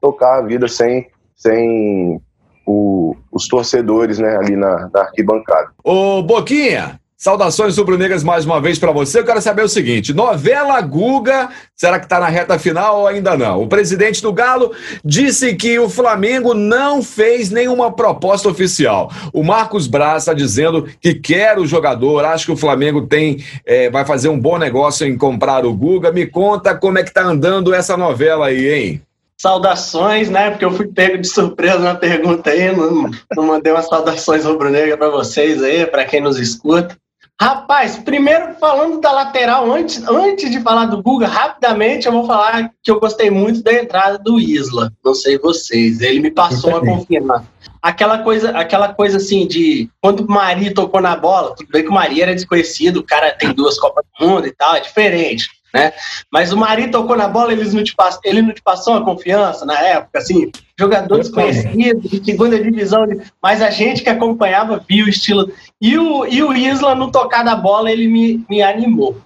tocar 0.00 0.38
a 0.38 0.42
vida 0.42 0.68
sem, 0.68 1.08
sem 1.36 2.20
o, 2.66 3.16
os 3.32 3.48
torcedores 3.48 4.18
né, 4.18 4.36
ali 4.36 4.56
na, 4.56 4.90
na 4.92 5.00
arquibancada. 5.00 5.70
Ô, 5.82 6.22
Boquinha, 6.22 7.00
Saudações 7.20 7.76
rubro-negras 7.76 8.22
mais 8.22 8.44
uma 8.44 8.60
vez 8.60 8.78
para 8.78 8.92
você. 8.92 9.18
Eu 9.18 9.24
quero 9.24 9.42
saber 9.42 9.62
o 9.62 9.68
seguinte: 9.68 10.14
novela 10.14 10.80
Guga, 10.80 11.48
será 11.74 11.98
que 11.98 12.06
está 12.06 12.20
na 12.20 12.28
reta 12.28 12.56
final 12.60 13.00
ou 13.00 13.06
ainda 13.08 13.36
não? 13.36 13.60
O 13.60 13.66
presidente 13.66 14.22
do 14.22 14.32
Galo 14.32 14.70
disse 15.04 15.56
que 15.56 15.80
o 15.80 15.88
Flamengo 15.88 16.54
não 16.54 17.02
fez 17.02 17.50
nenhuma 17.50 17.90
proposta 17.90 18.48
oficial. 18.48 19.10
O 19.32 19.42
Marcos 19.42 19.88
Braz 19.88 20.22
está 20.22 20.32
dizendo 20.32 20.88
que 21.00 21.12
quer 21.12 21.58
o 21.58 21.66
jogador, 21.66 22.24
acha 22.24 22.46
que 22.46 22.52
o 22.52 22.56
Flamengo 22.56 23.04
tem, 23.04 23.44
é, 23.66 23.90
vai 23.90 24.04
fazer 24.04 24.28
um 24.28 24.38
bom 24.38 24.56
negócio 24.56 25.04
em 25.04 25.18
comprar 25.18 25.66
o 25.66 25.74
Guga. 25.74 26.12
Me 26.12 26.24
conta 26.24 26.72
como 26.72 27.00
é 27.00 27.02
que 27.02 27.08
está 27.08 27.24
andando 27.24 27.74
essa 27.74 27.96
novela 27.96 28.46
aí, 28.46 28.72
hein? 28.72 29.02
Saudações, 29.36 30.30
né? 30.30 30.50
Porque 30.50 30.64
eu 30.64 30.70
fui 30.70 30.86
pego 30.86 31.18
de 31.18 31.26
surpresa 31.26 31.80
na 31.80 31.96
pergunta 31.96 32.50
aí, 32.50 32.76
não, 32.76 33.10
não 33.36 33.44
mandei 33.44 33.72
umas 33.72 33.88
saudações 33.88 34.44
rubro-negra 34.44 34.96
para 34.96 35.10
vocês 35.10 35.60
aí, 35.64 35.84
para 35.84 36.04
quem 36.04 36.20
nos 36.20 36.38
escuta. 36.38 36.96
Rapaz, 37.40 37.96
primeiro 37.96 38.54
falando 38.58 39.00
da 39.00 39.12
lateral, 39.12 39.70
antes, 39.72 40.02
antes 40.08 40.50
de 40.50 40.60
falar 40.60 40.86
do 40.86 41.00
Guga, 41.00 41.28
rapidamente 41.28 42.06
eu 42.06 42.12
vou 42.12 42.26
falar 42.26 42.72
que 42.82 42.90
eu 42.90 42.98
gostei 42.98 43.30
muito 43.30 43.62
da 43.62 43.72
entrada 43.72 44.18
do 44.18 44.40
Isla. 44.40 44.92
Não 45.04 45.14
sei 45.14 45.38
vocês, 45.38 46.00
ele 46.00 46.18
me 46.18 46.32
passou 46.32 46.76
a 46.76 46.80
confiança. 46.80 47.46
Aquela 47.80 48.18
coisa, 48.18 48.50
aquela 48.50 48.92
coisa 48.92 49.18
assim 49.18 49.46
de 49.46 49.88
quando 50.00 50.20
o 50.20 50.30
Maria 50.30 50.74
tocou 50.74 51.00
na 51.00 51.14
bola, 51.16 51.54
tudo 51.54 51.70
bem 51.70 51.84
que 51.84 51.90
o 51.90 51.92
Maria 51.94 52.24
era 52.24 52.34
desconhecido, 52.34 52.98
o 52.98 53.04
cara 53.04 53.30
tem 53.30 53.52
duas 53.52 53.78
Copas 53.78 54.04
do 54.18 54.26
Mundo 54.26 54.48
e 54.48 54.52
tal, 54.52 54.74
é 54.74 54.80
diferente 54.80 55.48
né? 55.72 55.92
Mas 56.32 56.52
o 56.52 56.56
Mari 56.56 56.90
tocou 56.90 57.16
na 57.16 57.28
bola, 57.28 57.52
eles 57.52 57.74
não 57.74 57.84
te 57.84 57.94
pass... 57.94 58.18
ele 58.24 58.42
não 58.42 58.52
te 58.52 58.62
passou 58.62 58.94
a 58.94 59.04
confiança 59.04 59.64
na 59.64 59.78
época, 59.78 60.18
assim, 60.18 60.50
jogador 60.78 61.18
desconhecido, 61.18 62.08
de 62.08 62.24
segunda 62.24 62.58
divisão, 62.58 63.06
mas 63.42 63.60
a 63.60 63.70
gente 63.70 64.02
que 64.02 64.08
acompanhava 64.08 64.84
viu 64.88 65.06
o 65.06 65.08
estilo. 65.08 65.50
E 65.80 65.98
o, 65.98 66.24
e 66.26 66.42
o 66.42 66.52
Isla, 66.52 66.94
no 66.94 67.10
tocar 67.10 67.42
da 67.42 67.56
bola, 67.56 67.90
ele 67.90 68.06
me, 68.06 68.44
me 68.48 68.62
animou. 68.62 69.16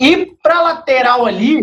E 0.00 0.32
para 0.42 0.62
lateral 0.62 1.26
ali, 1.26 1.62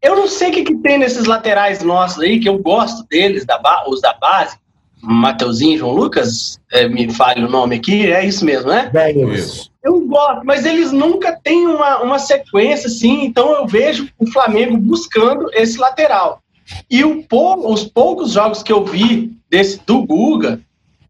eu 0.00 0.16
não 0.16 0.26
sei 0.26 0.50
o 0.50 0.52
que, 0.52 0.62
que 0.64 0.76
tem 0.76 0.98
nesses 0.98 1.26
laterais 1.26 1.82
nossos 1.82 2.22
aí, 2.22 2.40
que 2.40 2.48
eu 2.48 2.58
gosto 2.58 3.06
deles, 3.08 3.44
da 3.44 3.60
os 3.86 4.00
da 4.00 4.14
base, 4.14 4.56
Mateuzinho, 5.02 5.78
João 5.78 5.92
Lucas, 5.92 6.58
é, 6.72 6.88
me 6.88 7.12
fale 7.12 7.44
o 7.44 7.48
nome 7.48 7.76
aqui, 7.76 8.10
é 8.10 8.24
isso 8.24 8.44
mesmo, 8.44 8.70
né? 8.70 8.90
É 8.94 9.12
isso. 9.12 9.70
Eu 9.84 10.00
gosto, 10.00 10.44
mas 10.44 10.66
eles 10.66 10.90
nunca 10.90 11.38
têm 11.42 11.66
uma, 11.66 12.02
uma 12.02 12.18
sequência 12.18 12.88
assim, 12.88 13.24
então 13.24 13.52
eu 13.52 13.66
vejo 13.66 14.08
o 14.18 14.26
Flamengo 14.30 14.76
buscando 14.76 15.48
esse 15.52 15.78
lateral. 15.78 16.42
E 16.90 17.04
o, 17.04 17.24
os 17.66 17.84
poucos 17.84 18.32
jogos 18.32 18.62
que 18.62 18.72
eu 18.72 18.84
vi 18.84 19.36
desse 19.48 19.80
do 19.86 20.04
Guga, 20.04 20.60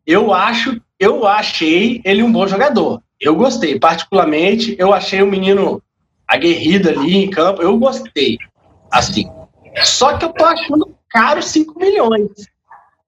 eu 0.07 0.33
acho, 0.33 0.81
eu 0.99 1.27
achei 1.27 2.01
ele 2.05 2.23
um 2.23 2.33
bom 2.33 2.47
jogador. 2.47 3.03
Eu 3.21 3.35
gostei, 3.35 3.79
particularmente, 3.79 4.77
eu 4.79 4.93
achei 4.93 5.23
o 5.23 5.27
menino 5.27 5.83
aguerrido 6.27 6.91
ali 6.91 7.17
em 7.17 7.31
campo, 7.31 7.63
eu 7.63 7.77
gostei. 7.79 8.39
Assim. 8.91 9.29
Só 9.83 10.17
que 10.17 10.25
eu 10.25 10.33
tô 10.33 10.45
achando 10.45 10.95
caro 11.11 11.43
5 11.43 11.79
milhões 11.79 12.31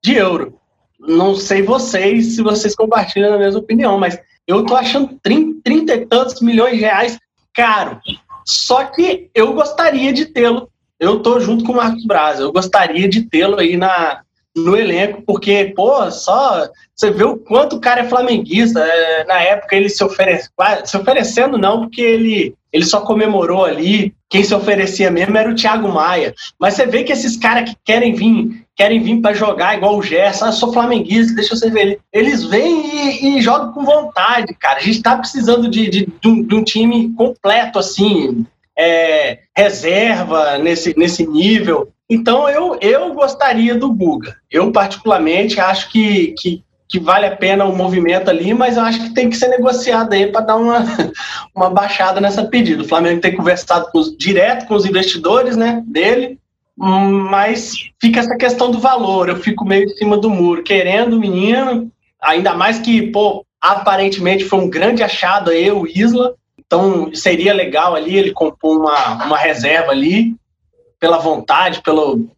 de 0.02 0.14
euro 0.14 0.61
não 1.00 1.35
sei 1.35 1.62
vocês, 1.62 2.35
se 2.35 2.42
vocês 2.42 2.75
compartilham 2.75 3.35
a 3.35 3.38
mesma 3.38 3.61
opinião, 3.61 3.99
mas 3.99 4.21
eu 4.47 4.64
tô 4.66 4.76
achando 4.76 5.19
30, 5.23 5.61
30 5.64 5.95
e 5.95 6.07
tantos 6.07 6.40
milhões 6.40 6.75
de 6.75 6.80
reais 6.80 7.19
caro. 7.54 8.00
Só 8.45 8.85
que 8.85 9.30
eu 9.35 9.52
gostaria 9.54 10.12
de 10.12 10.26
tê-lo. 10.26 10.71
Eu 11.00 11.21
tô 11.21 11.40
junto 11.40 11.64
com 11.64 11.73
o 11.73 11.76
Marcos 11.76 12.04
Braz, 12.04 12.38
eu 12.38 12.52
gostaria 12.52 13.09
de 13.09 13.23
tê-lo 13.23 13.59
aí 13.59 13.75
na, 13.75 14.21
no 14.54 14.76
elenco, 14.76 15.23
porque, 15.26 15.73
pô, 15.75 16.11
só 16.11 16.69
você 16.95 17.11
vê 17.11 17.25
o 17.25 17.38
quanto 17.38 17.76
o 17.76 17.80
cara 17.80 18.02
é 18.02 18.09
flamenguista. 18.09 18.80
É, 18.80 19.25
na 19.25 19.40
época 19.40 19.75
ele 19.75 19.88
se 19.88 20.04
oferece, 20.04 20.50
se 20.85 20.97
oferecendo 20.97 21.57
não, 21.57 21.80
porque 21.80 22.02
ele, 22.02 22.54
ele 22.71 22.85
só 22.85 23.00
comemorou 23.00 23.64
ali. 23.64 24.14
Quem 24.28 24.45
se 24.45 24.54
oferecia 24.54 25.11
mesmo 25.11 25.37
era 25.37 25.50
o 25.50 25.54
Thiago 25.54 25.88
Maia. 25.88 26.35
Mas 26.59 26.75
você 26.75 26.87
vê 26.87 27.02
que 27.02 27.12
esses 27.12 27.37
caras 27.37 27.71
que 27.71 27.76
querem 27.85 28.14
vir, 28.14 28.64
querem 28.76 29.02
vir 29.02 29.21
para 29.21 29.35
jogar 29.35 29.76
igual 29.76 29.97
o 29.97 30.02
Gerson, 30.02 30.45
ah, 30.45 30.52
sou 30.52 30.73
flamenguista, 30.73 31.35
deixa 31.35 31.57
você 31.57 31.71
ver. 31.71 31.99
Eles 32.12 32.45
vêm 32.45 33.16
e, 33.25 33.38
e 33.38 33.42
jogam 33.42 33.73
com 33.73 33.85
vontade, 33.85 34.54
cara. 34.54 34.78
A 34.78 34.83
gente 34.83 34.99
está 34.99 35.16
precisando 35.16 35.69
de, 35.69 35.88
de, 35.88 36.07
de, 36.07 36.28
um, 36.28 36.42
de 36.42 36.54
um 36.54 36.62
time 36.62 37.12
completo, 37.14 37.78
assim, 37.78 38.47
é, 38.80 39.40
reserva 39.54 40.56
nesse, 40.56 40.96
nesse 40.96 41.26
nível. 41.26 41.92
Então 42.08 42.49
eu, 42.49 42.78
eu 42.80 43.12
gostaria 43.12 43.75
do 43.75 43.92
Guga. 43.92 44.37
Eu, 44.50 44.72
particularmente, 44.72 45.60
acho 45.60 45.90
que, 45.92 46.34
que, 46.38 46.64
que 46.88 46.99
vale 46.99 47.26
a 47.26 47.37
pena 47.37 47.66
o 47.66 47.76
movimento 47.76 48.30
ali, 48.30 48.54
mas 48.54 48.78
eu 48.78 48.82
acho 48.82 49.02
que 49.02 49.14
tem 49.14 49.28
que 49.28 49.37
ser 49.37 49.49
negociado 49.49 50.14
aí 50.14 50.32
para 50.32 50.40
dar 50.40 50.56
uma, 50.56 50.82
uma 51.54 51.68
baixada 51.68 52.22
nessa 52.22 52.44
pedida. 52.44 52.82
O 52.82 52.88
Flamengo 52.88 53.20
tem 53.20 53.37
conversado 53.37 53.90
com 53.92 54.00
direto 54.16 54.66
com 54.66 54.75
os 54.75 54.87
investidores 54.87 55.56
né, 55.56 55.82
dele, 55.87 56.38
mas 56.75 57.75
fica 58.00 58.20
essa 58.20 58.37
questão 58.37 58.70
do 58.70 58.80
valor. 58.80 59.28
Eu 59.28 59.37
fico 59.37 59.66
meio 59.66 59.84
em 59.84 59.96
cima 59.96 60.16
do 60.16 60.30
muro, 60.30 60.62
querendo 60.62 61.14
o 61.14 61.20
menino, 61.20 61.92
ainda 62.18 62.54
mais 62.54 62.78
que, 62.78 63.02
pô, 63.02 63.44
aparentemente 63.60 64.44
foi 64.44 64.58
um 64.58 64.70
grande 64.70 65.02
achado 65.02 65.50
aí 65.50 65.70
o 65.70 65.87
Isla. 65.87 66.34
Então 66.71 67.12
seria 67.12 67.53
legal 67.53 67.97
ali 67.97 68.17
ele 68.17 68.31
compor 68.31 68.79
uma, 68.79 69.25
uma 69.25 69.37
reserva 69.37 69.91
ali 69.91 70.37
pela 71.00 71.19
vontade, 71.19 71.83
pelo. 71.83 72.29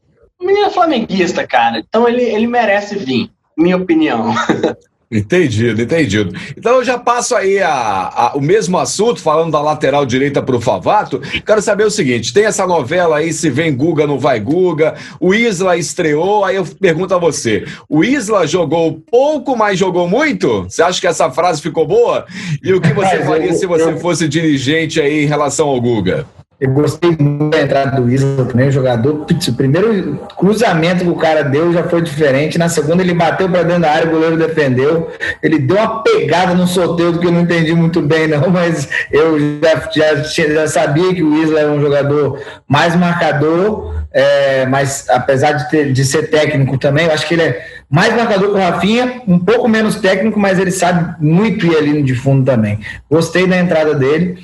Menino 0.41 0.71
flamenguista, 0.71 1.47
cara. 1.47 1.79
Então 1.79 2.09
ele, 2.09 2.23
ele 2.23 2.47
merece 2.47 2.97
vir, 2.97 3.31
minha 3.55 3.77
opinião. 3.77 4.33
Entendido, 5.13 5.83
entendido. 5.83 6.35
Então 6.57 6.77
eu 6.77 6.85
já 6.85 6.99
passo 6.99 7.37
aí 7.37 7.61
a, 7.61 7.71
a, 7.71 8.33
o 8.35 8.41
mesmo 8.41 8.79
assunto, 8.79 9.21
falando 9.21 9.53
da 9.53 9.61
lateral 9.61 10.07
direita 10.07 10.41
para 10.41 10.57
o 10.57 10.61
Favato. 10.61 11.21
Quero 11.45 11.61
saber 11.61 11.85
o 11.85 11.91
seguinte: 11.91 12.33
tem 12.33 12.47
essa 12.47 12.67
novela 12.67 13.19
aí, 13.19 13.31
se 13.31 13.51
vem 13.51 13.77
Guga, 13.77 14.07
não 14.07 14.19
vai 14.19 14.41
Guga. 14.41 14.95
O 15.21 15.35
Isla 15.35 15.77
estreou, 15.77 16.47
aí 16.47 16.57
eu 16.57 16.65
pergunto 16.65 17.15
a 17.15 17.19
você: 17.19 17.67
o 17.91 18.03
Isla 18.03 18.47
jogou 18.47 19.03
pouco, 19.11 19.55
mas 19.55 19.79
jogou 19.79 20.09
muito? 20.09 20.63
Você 20.63 20.83
acha 20.83 20.99
que 20.99 21.07
essa 21.07 21.31
frase 21.31 21.61
ficou 21.61 21.87
boa? 21.87 22.25
E 22.65 22.73
o 22.73 22.81
que 22.81 22.95
você 22.95 23.23
faria 23.23 23.53
se 23.53 23.67
você 23.67 23.95
fosse 23.99 24.27
dirigente 24.27 24.99
aí 24.99 25.25
em 25.25 25.27
relação 25.27 25.69
ao 25.69 25.79
Guga? 25.79 26.27
Eu 26.63 26.71
gostei 26.71 27.11
muito 27.19 27.51
da 27.51 27.61
entrada 27.61 28.01
do 28.01 28.09
Isla 28.09 28.47
o 28.47 28.71
jogador. 28.71 29.27
O 29.29 29.53
primeiro 29.53 30.17
cruzamento 30.39 31.03
que 31.03 31.11
o 31.11 31.17
cara 31.17 31.43
deu 31.43 31.73
já 31.73 31.83
foi 31.83 32.01
diferente. 32.01 32.57
Na 32.57 32.69
segunda, 32.69 33.03
ele 33.03 33.15
bateu 33.15 33.49
para 33.49 33.65
dentro 33.65 33.83
da 33.83 33.91
área, 33.91 34.07
o 34.07 34.13
goleiro 34.13 34.37
defendeu. 34.37 35.11
Ele 35.43 35.59
deu 35.59 35.77
uma 35.77 36.05
pegada 36.05 36.55
no 36.55 36.69
sorteio 36.69 37.19
que 37.19 37.27
eu 37.27 37.33
não 37.33 37.41
entendi 37.41 37.75
muito 37.75 38.01
bem, 38.01 38.29
não, 38.29 38.47
mas 38.49 38.89
eu 39.11 39.41
já, 39.61 39.91
já, 40.23 40.47
já 40.55 40.69
sabia 40.69 41.13
que 41.13 41.25
o 41.25 41.43
Isla 41.43 41.63
é 41.63 41.67
um 41.67 41.81
jogador 41.81 42.41
mais 42.69 42.95
marcador. 42.95 44.01
É, 44.15 44.67
mas 44.67 45.09
apesar 45.09 45.53
de, 45.53 45.71
ter, 45.71 45.91
de 45.91 46.05
ser 46.05 46.29
técnico 46.31 46.77
também, 46.77 47.07
eu 47.07 47.13
acho 47.13 47.27
que 47.27 47.33
ele 47.33 47.43
é 47.43 47.67
mais 47.91 48.15
marcador 48.15 48.51
que 48.51 48.57
o 48.57 48.59
Rafinha, 48.59 49.23
um 49.27 49.39
pouco 49.39 49.69
menos 49.69 49.97
técnico, 49.97 50.39
mas 50.39 50.59
ele 50.59 50.71
sabe 50.71 51.15
muito 51.19 51.67
ir 51.67 51.77
ali 51.77 52.03
de 52.03 52.15
fundo 52.15 52.45
também. 52.45 52.79
Gostei 53.11 53.47
da 53.47 53.59
entrada 53.59 53.95
dele. 53.95 54.39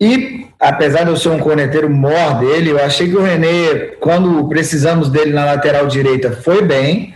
E, 0.00 0.46
apesar 0.58 1.04
de 1.04 1.10
eu 1.10 1.16
ser 1.16 1.28
um 1.28 1.38
corneteiro 1.38 1.88
mor 1.88 2.38
dele, 2.40 2.70
eu 2.70 2.84
achei 2.84 3.08
que 3.08 3.16
o 3.16 3.22
René, 3.22 3.92
quando 4.00 4.48
precisamos 4.48 5.08
dele 5.08 5.32
na 5.32 5.44
lateral 5.44 5.86
direita, 5.86 6.32
foi 6.32 6.62
bem, 6.62 7.14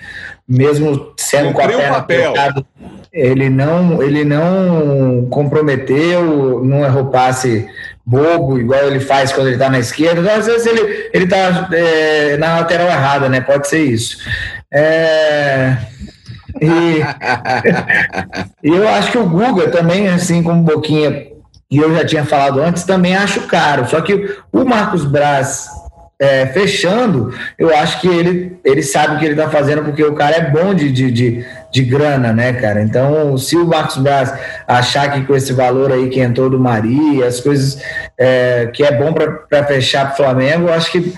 mesmo 0.49 1.13
sendo 1.17 1.53
com 1.53 1.61
a 1.61 1.69
perna 1.69 1.97
apertada, 1.99 2.65
ele 3.13 3.51
não, 3.51 4.03
ele 4.03 4.25
não 4.25 5.27
comprometeu, 5.29 6.65
não 6.65 6.85
errou 6.85 7.07
passe 7.07 7.69
bobo, 8.07 8.59
igual 8.59 8.85
ele 8.85 9.01
faz 9.01 9.33
quando 9.33 9.49
ele 9.49 9.57
está 9.57 9.69
na 9.69 9.79
esquerda. 9.79 10.21
Então, 10.21 10.37
às 10.37 10.47
vezes 10.47 10.67
ele, 10.67 11.11
ele 11.13 11.27
tá 11.27 11.69
é, 11.73 12.37
na 12.39 12.61
lateral 12.61 12.87
errada, 12.87 13.29
né? 13.29 13.41
Pode 13.41 13.69
ser 13.69 13.83
isso. 13.83 14.19
É... 14.73 15.77
E, 16.61 17.03
e 18.65 18.69
eu 18.69 18.89
acho 18.89 19.13
que 19.13 19.19
o 19.19 19.29
Guga 19.29 19.69
também, 19.69 20.09
assim 20.09 20.43
como 20.43 20.63
Boquinha 20.63 21.38
e 21.71 21.79
eu 21.79 21.95
já 21.95 22.05
tinha 22.05 22.25
falado 22.25 22.61
antes, 22.61 22.85
também 22.85 23.17
acho 23.17 23.43
caro. 23.43 23.87
Só 23.89 24.01
que 24.01 24.37
o 24.53 24.65
Marcos 24.65 25.05
Braz 25.05 25.69
é, 26.21 26.47
fechando, 26.47 27.33
eu 27.57 27.75
acho 27.77 28.01
que 28.01 28.09
ele, 28.09 28.59
ele 28.65 28.83
sabe 28.83 29.15
o 29.15 29.19
que 29.19 29.25
ele 29.25 29.35
está 29.35 29.49
fazendo, 29.49 29.85
porque 29.85 30.03
o 30.03 30.15
cara 30.15 30.37
é 30.37 30.51
bom 30.51 30.75
de, 30.75 30.91
de, 30.91 31.13
de, 31.13 31.47
de, 31.71 31.83
grana, 31.85 32.33
né, 32.33 32.55
cara? 32.55 32.83
Então, 32.83 33.39
se 33.39 33.57
o 33.57 33.65
Marcos 33.65 33.99
Braz 33.99 34.35
achar 34.67 35.13
que 35.13 35.25
com 35.25 35.37
esse 35.37 35.53
valor 35.53 35.93
aí 35.93 36.09
que 36.09 36.19
entrou 36.19 36.51
do 36.51 36.59
Maria, 36.59 37.27
as 37.27 37.41
coisas 37.41 37.81
é, 38.19 38.69
que 38.73 38.83
é 38.83 38.91
bom 38.91 39.13
para 39.13 39.65
fechar 39.65 40.07
para 40.07 40.15
o 40.15 40.17
Flamengo, 40.17 40.69
eu 40.69 40.75
acho 40.75 40.91
que 40.91 41.15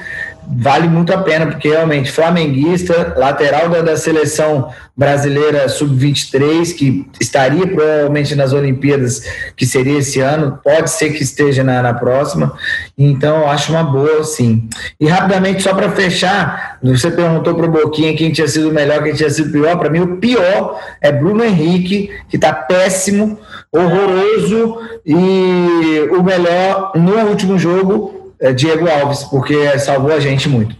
vale 0.53 0.89
muito 0.89 1.13
a 1.13 1.19
pena, 1.19 1.47
porque 1.47 1.69
realmente, 1.69 2.11
flamenguista, 2.11 3.15
lateral 3.17 3.69
da, 3.69 3.83
da 3.83 3.97
seleção 3.97 4.69
brasileira 4.97 5.69
sub-23, 5.69 6.75
que 6.75 7.07
estaria 7.21 7.67
provavelmente 7.67 8.35
nas 8.35 8.53
Olimpíadas, 8.53 9.23
que 9.57 9.65
seria 9.65 9.99
esse 9.99 10.21
ano, 10.21 10.59
pode 10.63 10.91
ser 10.91 11.13
que 11.13 11.23
esteja 11.23 11.63
na, 11.63 11.83
na 11.83 11.95
próxima, 11.95 12.53
então 12.99 13.43
eu 13.43 13.49
acho 13.49 13.73
uma 13.73 13.85
boa, 13.85 14.25
sim. 14.25 14.69
E 14.99 15.07
rapidamente, 15.07 15.63
só 15.63 15.73
para 15.73 15.91
fechar, 15.91 16.79
você 16.83 17.11
perguntou 17.11 17.55
para 17.55 17.67
o 17.67 17.71
Boquinha 17.71 18.17
quem 18.17 18.33
tinha 18.33 18.49
sido 18.49 18.73
melhor, 18.73 19.03
quem 19.03 19.15
tinha 19.15 19.31
sido 19.31 19.53
pior, 19.53 19.79
para 19.79 19.89
mim 19.89 20.01
o 20.01 20.17
pior 20.17 20.81
é 21.01 21.13
Bruno 21.13 21.45
Henrique, 21.45 22.11
que 22.29 22.37
está 22.37 22.53
péssimo, 22.53 23.39
horroroso, 23.73 24.79
e 25.07 26.09
o 26.11 26.23
melhor 26.23 26.93
no 26.97 27.15
último 27.29 27.59
jogo 27.59 28.20
Diego 28.55 28.89
Alves, 28.89 29.25
porque 29.25 29.79
salvou 29.79 30.13
a 30.13 30.21
gente 30.21 30.49
muito. 30.49 30.75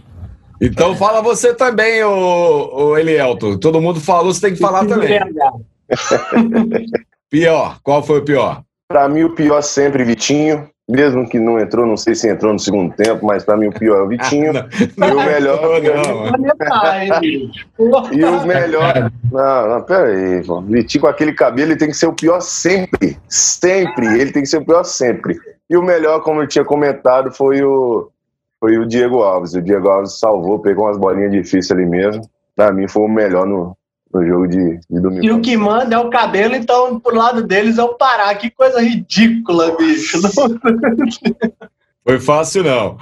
Então 0.61 0.95
fala 0.95 1.21
você 1.21 1.55
também, 1.55 2.03
o, 2.03 2.69
o 2.71 2.97
Elielto. 2.97 3.57
Todo 3.57 3.81
mundo 3.81 3.99
falou, 3.99 4.31
você 4.31 4.41
tem 4.41 4.53
que 4.53 4.59
falar 4.59 4.85
também. 4.85 5.19
pior, 7.31 7.79
qual 7.81 8.03
foi 8.03 8.19
o 8.19 8.23
pior? 8.23 8.61
Para 8.87 9.09
mim, 9.09 9.23
o 9.23 9.33
pior 9.33 9.61
sempre 9.61 10.03
Vitinho. 10.03 10.69
Mesmo 10.89 11.27
que 11.29 11.39
não 11.39 11.57
entrou, 11.57 11.85
não 11.85 11.95
sei 11.95 12.13
se 12.13 12.27
entrou 12.29 12.51
no 12.51 12.59
segundo 12.59 12.93
tempo, 12.93 13.25
mas 13.25 13.45
para 13.45 13.55
mim 13.55 13.67
o 13.67 13.71
pior 13.71 13.99
é 13.99 14.01
o 14.01 14.07
Vitinho. 14.09 14.51
não, 14.97 15.07
e 15.07 15.11
o 15.13 15.25
melhor. 15.25 15.61
Não, 17.79 18.11
e 18.11 18.25
o 18.25 18.45
melhor. 18.45 19.11
Não, 19.31 19.69
não, 19.69 19.81
pera 19.83 20.07
aí, 20.07 20.43
pô. 20.43 20.59
Vitinho 20.61 21.03
com 21.03 21.07
aquele 21.07 21.31
cabelo, 21.31 21.71
ele 21.71 21.79
tem 21.79 21.87
que 21.87 21.95
ser 21.95 22.07
o 22.07 22.13
pior 22.13 22.41
sempre. 22.41 23.17
Sempre. 23.29 24.05
Ele 24.19 24.33
tem 24.33 24.43
que 24.43 24.49
ser 24.49 24.57
o 24.57 24.65
pior 24.65 24.83
sempre. 24.83 25.39
E 25.71 25.77
o 25.77 25.81
melhor, 25.81 26.21
como 26.21 26.41
eu 26.41 26.47
tinha 26.47 26.65
comentado, 26.65 27.31
foi 27.31 27.63
o, 27.63 28.11
foi 28.59 28.77
o 28.77 28.85
Diego 28.85 29.23
Alves. 29.23 29.53
O 29.53 29.61
Diego 29.61 29.87
Alves 29.87 30.19
salvou, 30.19 30.59
pegou 30.59 30.83
umas 30.83 30.97
bolinhas 30.97 31.31
difíceis 31.31 31.71
ali 31.71 31.85
mesmo. 31.85 32.29
Para 32.53 32.73
mim 32.73 32.89
foi 32.89 33.03
o 33.03 33.07
melhor 33.07 33.47
no, 33.47 33.77
no 34.13 34.25
jogo 34.25 34.49
de, 34.49 34.81
de 34.89 34.99
domingo. 34.99 35.23
E 35.23 35.31
o 35.31 35.39
que 35.39 35.55
manda 35.55 35.95
é 35.95 35.97
o 35.97 36.09
cabelo, 36.09 36.55
então 36.55 36.99
pro 36.99 37.15
lado 37.15 37.41
deles 37.41 37.77
é 37.77 37.83
o 37.83 37.93
Pará. 37.93 38.35
Que 38.35 38.51
coisa 38.51 38.81
ridícula, 38.81 39.73
bicho. 39.77 40.19
Foi 42.03 42.19
fácil, 42.19 42.65
não. 42.65 42.97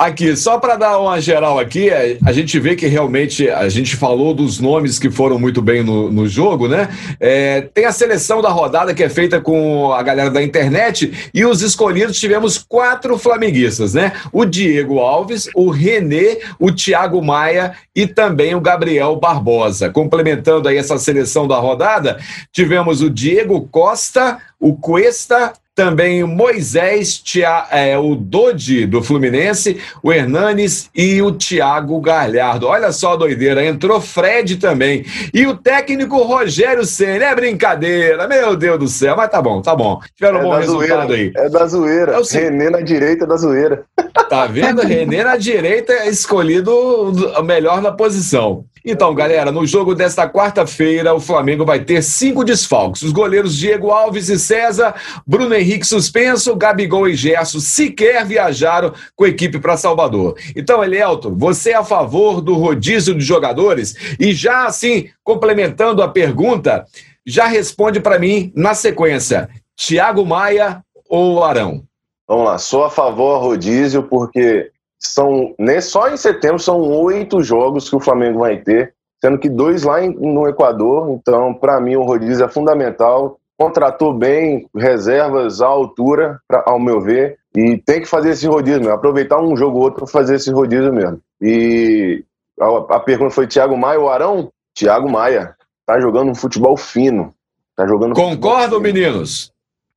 Aqui, 0.00 0.34
só 0.34 0.58
para 0.58 0.76
dar 0.76 0.98
uma 0.98 1.20
geral 1.20 1.58
aqui, 1.58 1.90
é, 1.90 2.16
a 2.24 2.32
gente 2.32 2.58
vê 2.58 2.74
que 2.74 2.86
realmente 2.86 3.50
a 3.50 3.68
gente 3.68 3.96
falou 3.96 4.32
dos 4.32 4.58
nomes 4.58 4.98
que 4.98 5.10
foram 5.10 5.38
muito 5.38 5.60
bem 5.60 5.82
no, 5.82 6.10
no 6.10 6.26
jogo, 6.26 6.66
né? 6.66 6.88
É, 7.20 7.60
tem 7.74 7.84
a 7.84 7.92
seleção 7.92 8.40
da 8.40 8.48
rodada 8.48 8.94
que 8.94 9.04
é 9.04 9.10
feita 9.10 9.42
com 9.42 9.92
a 9.92 10.02
galera 10.02 10.30
da 10.30 10.42
internet 10.42 11.30
e 11.34 11.44
os 11.44 11.60
escolhidos 11.60 12.18
tivemos 12.18 12.56
quatro 12.56 13.18
flamenguistas, 13.18 13.92
né? 13.92 14.14
O 14.32 14.46
Diego 14.46 15.00
Alves, 15.00 15.50
o 15.54 15.68
Renê, 15.68 16.38
o 16.58 16.72
Thiago 16.72 17.22
Maia 17.22 17.74
e 17.94 18.06
também 18.06 18.54
o 18.54 18.60
Gabriel 18.62 19.16
Barbosa. 19.16 19.90
Complementando 19.90 20.66
aí 20.66 20.78
essa 20.78 20.96
seleção 20.96 21.46
da 21.46 21.58
rodada, 21.58 22.18
tivemos 22.50 23.02
o 23.02 23.10
Diego 23.10 23.68
Costa, 23.70 24.38
o 24.58 24.74
Cuesta, 24.74 25.52
também 25.74 26.22
o 26.22 26.28
Moisés, 26.28 27.18
Tia, 27.18 27.66
é, 27.70 27.96
o 27.96 28.14
Dodi 28.14 28.86
do 28.86 29.02
Fluminense, 29.02 29.80
o 30.02 30.12
Hernanes 30.12 30.90
e 30.94 31.22
o 31.22 31.32
Thiago 31.32 32.00
Galhardo. 32.00 32.66
Olha 32.66 32.92
só 32.92 33.12
a 33.12 33.16
doideira, 33.16 33.64
entrou 33.64 34.00
Fred 34.00 34.56
também. 34.56 35.04
E 35.32 35.46
o 35.46 35.56
técnico 35.56 36.22
Rogério 36.22 36.84
Senna. 36.84 37.20
É 37.26 37.34
brincadeira, 37.34 38.26
meu 38.26 38.56
Deus 38.56 38.78
do 38.78 38.88
céu. 38.88 39.16
Mas 39.16 39.30
tá 39.30 39.40
bom, 39.40 39.62
tá 39.62 39.74
bom. 39.74 40.00
Tiveram 40.14 40.38
um 40.38 40.40
é 40.40 40.44
bom 40.44 40.56
resultado 40.56 41.08
zoeira, 41.08 41.14
aí. 41.14 41.32
É 41.36 41.48
da 41.48 41.66
zoeira. 41.66 42.12
É 42.12 42.18
o 42.18 42.24
Renê 42.24 42.70
na 42.70 42.80
direita 42.80 43.26
da 43.26 43.36
zoeira. 43.36 43.84
Tá 44.28 44.46
vendo? 44.46 44.82
Renê 44.82 45.24
na 45.24 45.36
direita 45.36 45.92
é 45.92 46.08
escolhido 46.08 47.12
melhor 47.44 47.80
na 47.82 47.92
posição. 47.92 48.64
Então, 48.84 49.14
galera, 49.14 49.52
no 49.52 49.66
jogo 49.66 49.94
desta 49.94 50.28
quarta-feira, 50.28 51.12
o 51.12 51.20
Flamengo 51.20 51.66
vai 51.66 51.80
ter 51.80 52.02
cinco 52.02 52.42
desfalques. 52.42 53.02
Os 53.02 53.12
goleiros 53.12 53.56
Diego 53.56 53.90
Alves 53.90 54.28
e 54.28 54.38
César, 54.38 54.94
Bruno 55.26 55.54
Henrique 55.54 55.86
suspenso, 55.86 56.56
Gabigol 56.56 57.06
e 57.08 57.14
Gerson 57.14 57.60
sequer 57.60 58.24
viajaram 58.24 58.94
com 59.14 59.24
a 59.24 59.28
equipe 59.28 59.58
para 59.58 59.76
Salvador. 59.76 60.34
Então, 60.56 60.82
Elielto, 60.82 61.34
você 61.36 61.70
é 61.70 61.76
a 61.76 61.84
favor 61.84 62.40
do 62.40 62.54
rodízio 62.54 63.14
de 63.14 63.24
jogadores? 63.24 63.94
E 64.18 64.32
já 64.32 64.64
assim, 64.64 65.10
complementando 65.22 66.02
a 66.02 66.08
pergunta, 66.08 66.86
já 67.26 67.46
responde 67.46 68.00
para 68.00 68.18
mim 68.18 68.50
na 68.56 68.72
sequência: 68.72 69.48
Thiago 69.76 70.24
Maia 70.24 70.82
ou 71.08 71.44
Arão? 71.44 71.84
Vamos 72.30 72.44
lá, 72.44 72.58
sou 72.58 72.84
a 72.84 72.90
favor 72.90 73.42
rodízio 73.42 74.04
porque 74.04 74.70
são 75.00 75.52
né, 75.58 75.80
só 75.80 76.08
em 76.08 76.16
setembro 76.16 76.60
são 76.60 76.80
oito 76.80 77.42
jogos 77.42 77.90
que 77.90 77.96
o 77.96 78.00
Flamengo 78.00 78.38
vai 78.38 78.58
ter, 78.58 78.94
sendo 79.20 79.36
que 79.36 79.48
dois 79.48 79.82
lá 79.82 80.00
em, 80.00 80.10
no 80.14 80.48
Equador. 80.48 81.10
Então, 81.10 81.52
para 81.52 81.80
mim, 81.80 81.96
o 81.96 82.04
rodízio 82.04 82.44
é 82.44 82.48
fundamental. 82.48 83.40
Contratou 83.58 84.14
bem, 84.14 84.68
reservas 84.76 85.60
à 85.60 85.66
altura, 85.66 86.38
pra, 86.46 86.62
ao 86.66 86.78
meu 86.78 87.00
ver, 87.00 87.36
e 87.52 87.76
tem 87.78 88.00
que 88.00 88.06
fazer 88.06 88.30
esse 88.30 88.46
rodízio 88.46 88.78
mesmo. 88.78 88.94
Aproveitar 88.94 89.40
um 89.40 89.56
jogo 89.56 89.78
ou 89.78 89.82
outro 89.82 90.04
para 90.04 90.12
fazer 90.12 90.36
esse 90.36 90.52
rodízio 90.52 90.92
mesmo. 90.92 91.20
E 91.42 92.24
a, 92.60 92.94
a 92.94 93.00
pergunta 93.00 93.34
foi: 93.34 93.48
Thiago 93.48 93.76
Maia 93.76 93.98
ou 93.98 94.08
Arão? 94.08 94.52
Thiago 94.72 95.10
Maia. 95.10 95.56
Tá 95.84 95.98
jogando 95.98 96.30
um 96.30 96.36
futebol 96.36 96.76
fino. 96.76 97.34
Tá 97.74 97.88
jogando 97.88 98.14
Concordo, 98.14 98.80
meninos? 98.80 99.52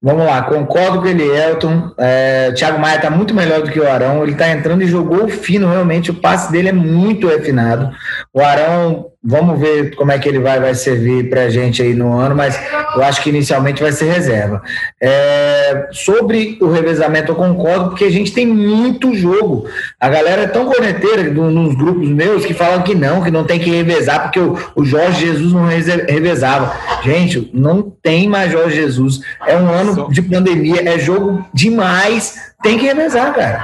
Vamos 0.05 0.25
lá, 0.25 0.41
concordo 0.41 0.99
com 0.99 1.07
ele, 1.07 1.23
Elton. 1.23 1.93
É, 1.97 2.49
o 2.51 2.55
Thiago 2.55 2.77
Maia 2.77 2.97
está 2.97 3.09
muito 3.09 3.33
melhor 3.33 3.61
do 3.61 3.71
que 3.71 3.79
o 3.79 3.89
Arão. 3.89 4.21
Ele 4.21 4.33
está 4.33 4.49
entrando 4.49 4.81
e 4.81 4.87
jogou 4.87 5.29
fino, 5.29 5.69
realmente. 5.69 6.11
O 6.11 6.15
passe 6.15 6.51
dele 6.51 6.67
é 6.67 6.73
muito 6.73 7.25
refinado. 7.25 7.89
O 8.33 8.41
Arão 8.41 9.12
Vamos 9.25 9.57
ver 9.57 9.95
como 9.95 10.11
é 10.11 10.19
que 10.19 10.27
ele 10.27 10.39
vai, 10.39 10.59
vai 10.59 10.75
servir 10.75 11.29
para 11.29 11.43
a 11.43 11.49
gente 11.49 11.81
aí 11.81 11.93
no 11.93 12.19
ano, 12.19 12.35
mas 12.35 12.59
eu 12.93 13.01
acho 13.01 13.23
que 13.23 13.29
inicialmente 13.29 13.81
vai 13.81 13.93
ser 13.93 14.11
reserva. 14.11 14.61
É, 15.01 15.87
sobre 15.93 16.57
o 16.59 16.69
revezamento, 16.69 17.31
eu 17.31 17.35
concordo, 17.35 17.89
porque 17.91 18.03
a 18.03 18.11
gente 18.11 18.33
tem 18.33 18.45
muito 18.45 19.15
jogo. 19.15 19.65
A 19.97 20.09
galera 20.09 20.41
é 20.41 20.47
tão 20.47 20.65
corneteira 20.65 21.23
nos 21.23 21.73
grupos 21.73 22.09
meus 22.09 22.45
que 22.45 22.53
falam 22.53 22.81
que 22.81 22.93
não, 22.93 23.23
que 23.23 23.31
não 23.31 23.45
tem 23.45 23.59
que 23.59 23.69
revezar, 23.69 24.23
porque 24.23 24.41
o, 24.41 24.57
o 24.75 24.83
Jorge 24.83 25.25
Jesus 25.25 25.53
não 25.53 25.67
revezava. 25.67 26.75
Gente, 27.01 27.49
não 27.53 27.81
tem 27.81 28.27
mais 28.27 28.51
Jorge 28.51 28.75
Jesus. 28.75 29.21
É 29.47 29.55
um 29.55 29.69
ano 29.69 30.09
de 30.11 30.21
pandemia, 30.21 30.81
é 30.83 30.99
jogo 30.99 31.45
demais, 31.53 32.53
tem 32.61 32.77
que 32.77 32.85
revezar, 32.85 33.33
cara. 33.33 33.63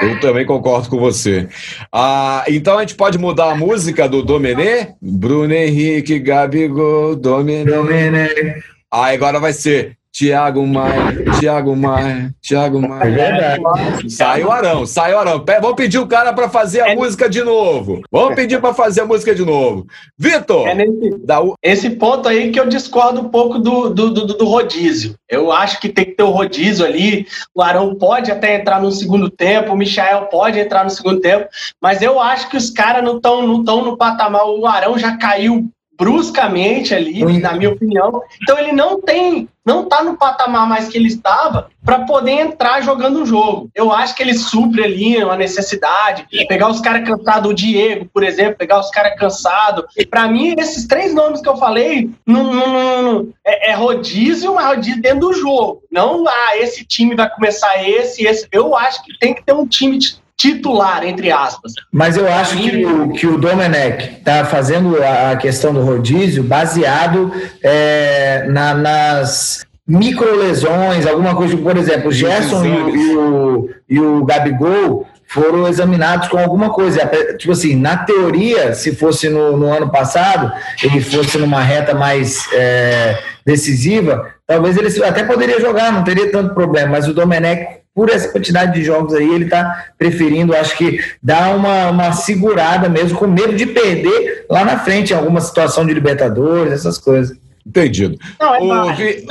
Eu 0.00 0.20
também 0.20 0.44
concordo 0.44 0.88
com 0.88 0.98
você. 0.98 1.48
Ah, 1.92 2.44
então 2.48 2.78
a 2.78 2.80
gente 2.80 2.94
pode 2.94 3.18
mudar 3.18 3.52
a 3.52 3.56
música 3.56 4.08
do 4.08 4.22
Domenê? 4.22 4.88
Bruno 5.00 5.52
Henrique, 5.52 6.18
Gabigol, 6.18 7.16
Domenê. 7.16 7.70
Domenê. 7.70 8.62
Ah, 8.90 9.12
agora 9.12 9.38
vai 9.38 9.52
ser 9.52 9.99
Tiago 10.12 10.66
Maia, 10.66 11.24
Tiago 11.38 11.76
Maia, 11.76 12.34
Tiago 12.42 12.80
Maia. 12.80 13.20
É. 13.20 14.08
Sai 14.08 14.42
o 14.42 14.50
Arão, 14.50 14.84
sai 14.84 15.14
o 15.14 15.18
Arão. 15.18 15.44
Vamos 15.60 15.76
pedir 15.76 15.98
o 15.98 16.06
cara 16.06 16.32
para 16.32 16.48
fazer 16.48 16.80
a 16.80 16.88
é 16.88 16.96
música 16.96 17.28
de 17.28 17.42
novo. 17.44 18.02
Vamos 18.10 18.34
pedir 18.34 18.60
para 18.60 18.74
fazer 18.74 19.02
a 19.02 19.06
música 19.06 19.34
de 19.34 19.44
novo. 19.44 19.86
Vitor! 20.18 20.66
É 20.66 20.74
nesse, 20.74 21.16
da... 21.24 21.38
Esse 21.62 21.90
ponto 21.90 22.28
aí 22.28 22.50
que 22.50 22.58
eu 22.58 22.68
discordo 22.68 23.20
um 23.20 23.28
pouco 23.28 23.58
do, 23.58 23.88
do, 23.90 24.10
do, 24.10 24.26
do, 24.26 24.44
rodízio. 24.44 25.14
Eu 25.28 25.52
acho 25.52 25.80
que 25.80 25.88
tem 25.88 26.04
que 26.04 26.12
ter 26.12 26.24
o 26.24 26.30
rodízio 26.30 26.84
ali. 26.84 27.26
O 27.54 27.62
Arão 27.62 27.94
pode 27.94 28.32
até 28.32 28.56
entrar 28.56 28.82
no 28.82 28.90
segundo 28.90 29.30
tempo, 29.30 29.72
o 29.72 29.76
Michael 29.76 30.26
pode 30.26 30.58
entrar 30.58 30.82
no 30.82 30.90
segundo 30.90 31.20
tempo, 31.20 31.46
mas 31.80 32.02
eu 32.02 32.18
acho 32.18 32.48
que 32.48 32.56
os 32.56 32.68
caras 32.70 33.04
não 33.04 33.16
estão 33.16 33.46
não 33.46 33.84
no 33.84 33.96
patamar. 33.96 34.44
O 34.46 34.66
Arão 34.66 34.98
já 34.98 35.16
caiu 35.16 35.70
bruscamente 36.00 36.94
ali, 36.94 37.16
Sim. 37.16 37.40
na 37.40 37.52
minha 37.52 37.68
opinião. 37.68 38.22
Então 38.42 38.58
ele 38.58 38.72
não 38.72 39.02
tem, 39.02 39.46
não 39.66 39.86
tá 39.86 40.02
no 40.02 40.16
patamar 40.16 40.66
mais 40.66 40.88
que 40.88 40.96
ele 40.96 41.08
estava 41.08 41.68
para 41.84 42.06
poder 42.06 42.30
entrar 42.30 42.80
jogando 42.80 43.22
o 43.22 43.26
jogo. 43.26 43.68
Eu 43.74 43.92
acho 43.92 44.14
que 44.14 44.22
ele 44.22 44.32
supre 44.32 44.82
ali 44.82 45.22
uma 45.22 45.36
necessidade, 45.36 46.26
pegar 46.48 46.70
os 46.70 46.80
caras 46.80 47.06
cansados, 47.06 47.50
o 47.50 47.54
Diego, 47.54 48.08
por 48.14 48.22
exemplo, 48.22 48.56
pegar 48.56 48.80
os 48.80 48.88
caras 48.88 49.14
cansados. 49.18 49.84
Para 50.08 50.26
mim, 50.26 50.54
esses 50.58 50.86
três 50.86 51.12
nomes 51.12 51.42
que 51.42 51.48
eu 51.50 51.58
falei, 51.58 52.10
não, 52.26 52.54
não, 52.54 53.02
não, 53.02 53.28
é, 53.44 53.70
é, 53.70 53.74
rodízio, 53.74 54.54
mas 54.54 54.66
rodízio 54.66 55.02
dentro 55.02 55.20
do 55.20 55.34
jogo. 55.34 55.82
Não, 55.92 56.26
ah, 56.26 56.56
esse 56.56 56.82
time 56.82 57.14
vai 57.14 57.28
começar 57.28 57.86
esse, 57.86 58.24
esse. 58.24 58.48
Eu 58.50 58.74
acho 58.74 59.04
que 59.04 59.18
tem 59.18 59.34
que 59.34 59.44
ter 59.44 59.52
um 59.52 59.66
time 59.66 59.98
de 59.98 60.18
titular, 60.40 61.04
entre 61.04 61.30
aspas. 61.30 61.74
Mas 61.92 62.16
eu 62.16 62.26
acho 62.26 62.56
que 62.56 62.86
o, 62.86 63.10
que 63.10 63.26
o 63.26 63.36
Domenech 63.36 64.16
está 64.16 64.42
fazendo 64.46 64.96
a 65.02 65.36
questão 65.36 65.74
do 65.74 65.82
rodízio 65.82 66.42
baseado 66.42 67.30
é, 67.62 68.46
na, 68.48 68.72
nas 68.72 69.66
micro 69.86 70.34
lesões, 70.38 71.06
alguma 71.06 71.34
coisa, 71.34 71.54
por 71.58 71.76
exemplo, 71.76 72.08
o 72.08 72.12
Gerson 72.12 72.64
e 72.64 73.16
o, 73.16 73.70
e, 73.86 74.00
o, 74.00 74.24
Gabigol 74.24 75.06
foram 75.26 75.68
examinados 75.68 76.28
com 76.28 76.38
alguma 76.38 76.70
coisa. 76.70 77.06
Tipo 77.36 77.52
assim, 77.52 77.76
na 77.76 77.98
teoria, 77.98 78.72
se 78.72 78.94
fosse 78.94 79.28
no, 79.28 79.58
no 79.58 79.70
ano 79.70 79.90
passado, 79.90 80.50
ele 80.82 81.02
fosse 81.02 81.36
numa 81.36 81.60
reta 81.60 81.94
mais 81.94 82.50
é, 82.54 83.18
decisiva, 83.44 84.34
talvez 84.46 84.74
ele 84.78 85.04
até 85.04 85.22
poderia 85.22 85.60
jogar, 85.60 85.92
não 85.92 86.02
teria 86.02 86.32
tanto 86.32 86.54
problema, 86.54 86.92
mas 86.92 87.06
o 87.06 87.12
Domenech 87.12 87.79
por 87.94 88.08
essa 88.08 88.28
quantidade 88.28 88.74
de 88.74 88.84
jogos 88.84 89.14
aí, 89.14 89.28
ele 89.28 89.44
está 89.44 89.92
preferindo, 89.98 90.54
acho 90.54 90.76
que, 90.76 91.00
dar 91.22 91.56
uma, 91.56 91.90
uma 91.90 92.12
segurada 92.12 92.88
mesmo, 92.88 93.18
com 93.18 93.26
medo 93.26 93.54
de 93.54 93.66
perder 93.66 94.46
lá 94.48 94.64
na 94.64 94.78
frente, 94.78 95.12
em 95.12 95.16
alguma 95.16 95.40
situação 95.40 95.84
de 95.84 95.92
Libertadores, 95.92 96.72
essas 96.72 96.98
coisas. 96.98 97.36
Entendido. 97.66 98.16
Não, 98.38 98.90
é 98.90 98.94
Vi... 98.94 99.26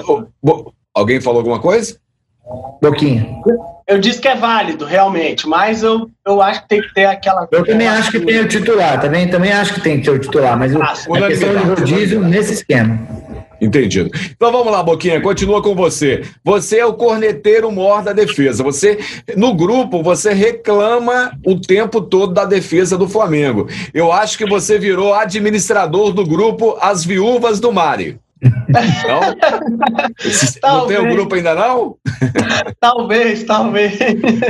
Alguém 0.94 1.22
falou 1.22 1.40
alguma 1.40 1.60
coisa? 1.60 1.98
Boquinha. 2.82 3.28
Eu 3.88 3.98
disse 4.00 4.22
que 4.22 4.28
é 4.28 4.36
válido, 4.36 4.86
realmente, 4.86 5.48
mas 5.48 5.82
eu, 5.82 6.10
eu 6.26 6.42
acho 6.42 6.62
que 6.62 6.70
tem 6.70 6.82
que 6.82 6.94
ter 6.94 7.06
aquela. 7.06 7.48
Eu 7.52 7.66
também 7.66 7.88
acho 7.88 8.12
que 8.12 8.20
tem 8.20 8.40
o 8.40 8.48
titular, 8.48 9.02
também, 9.02 9.28
também 9.28 9.52
acho 9.52 9.74
que 9.74 9.82
tem 9.82 9.98
que 9.98 10.06
ter 10.06 10.12
o 10.12 10.20
titular, 10.20 10.58
mas 10.58 10.76
ah, 10.76 10.94
a 10.94 11.28
questão 11.28 11.56
de 11.56 11.64
rodízio 11.64 12.22
nesse 12.22 12.54
esquema. 12.54 13.00
Entendido. 13.62 14.10
Então 14.32 14.52
vamos 14.52 14.72
lá, 14.72 14.82
Boquinha, 14.82 15.20
continua 15.20 15.62
com 15.62 15.76
você. 15.76 16.24
Você 16.46 16.78
é 16.78 16.86
o 16.86 16.94
corneteiro 16.94 17.70
maior 17.70 18.02
da 18.02 18.14
defesa. 18.14 18.64
Você, 18.64 19.00
no 19.36 19.54
grupo, 19.54 20.02
você 20.02 20.34
reclama 20.34 21.38
o 21.46 21.60
tempo 21.60 22.00
todo 22.00 22.34
da 22.34 22.46
defesa 22.46 22.98
do 22.98 23.08
Flamengo. 23.08 23.68
Eu 23.94 24.14
acho 24.14 24.38
que 24.38 24.48
você 24.48 24.80
virou 24.80 25.14
administrador 25.14 26.14
do 26.14 26.26
grupo 26.26 26.78
As 26.80 27.04
Viúvas 27.04 27.60
do 27.60 27.72
Mário. 27.72 28.18
Não? 28.42 29.20
não 30.62 30.88
tem 30.88 30.98
o 30.98 31.04
um 31.04 31.10
grupo 31.10 31.36
ainda 31.36 31.54
não? 31.54 31.98
Talvez, 32.80 33.44
talvez. 33.44 33.98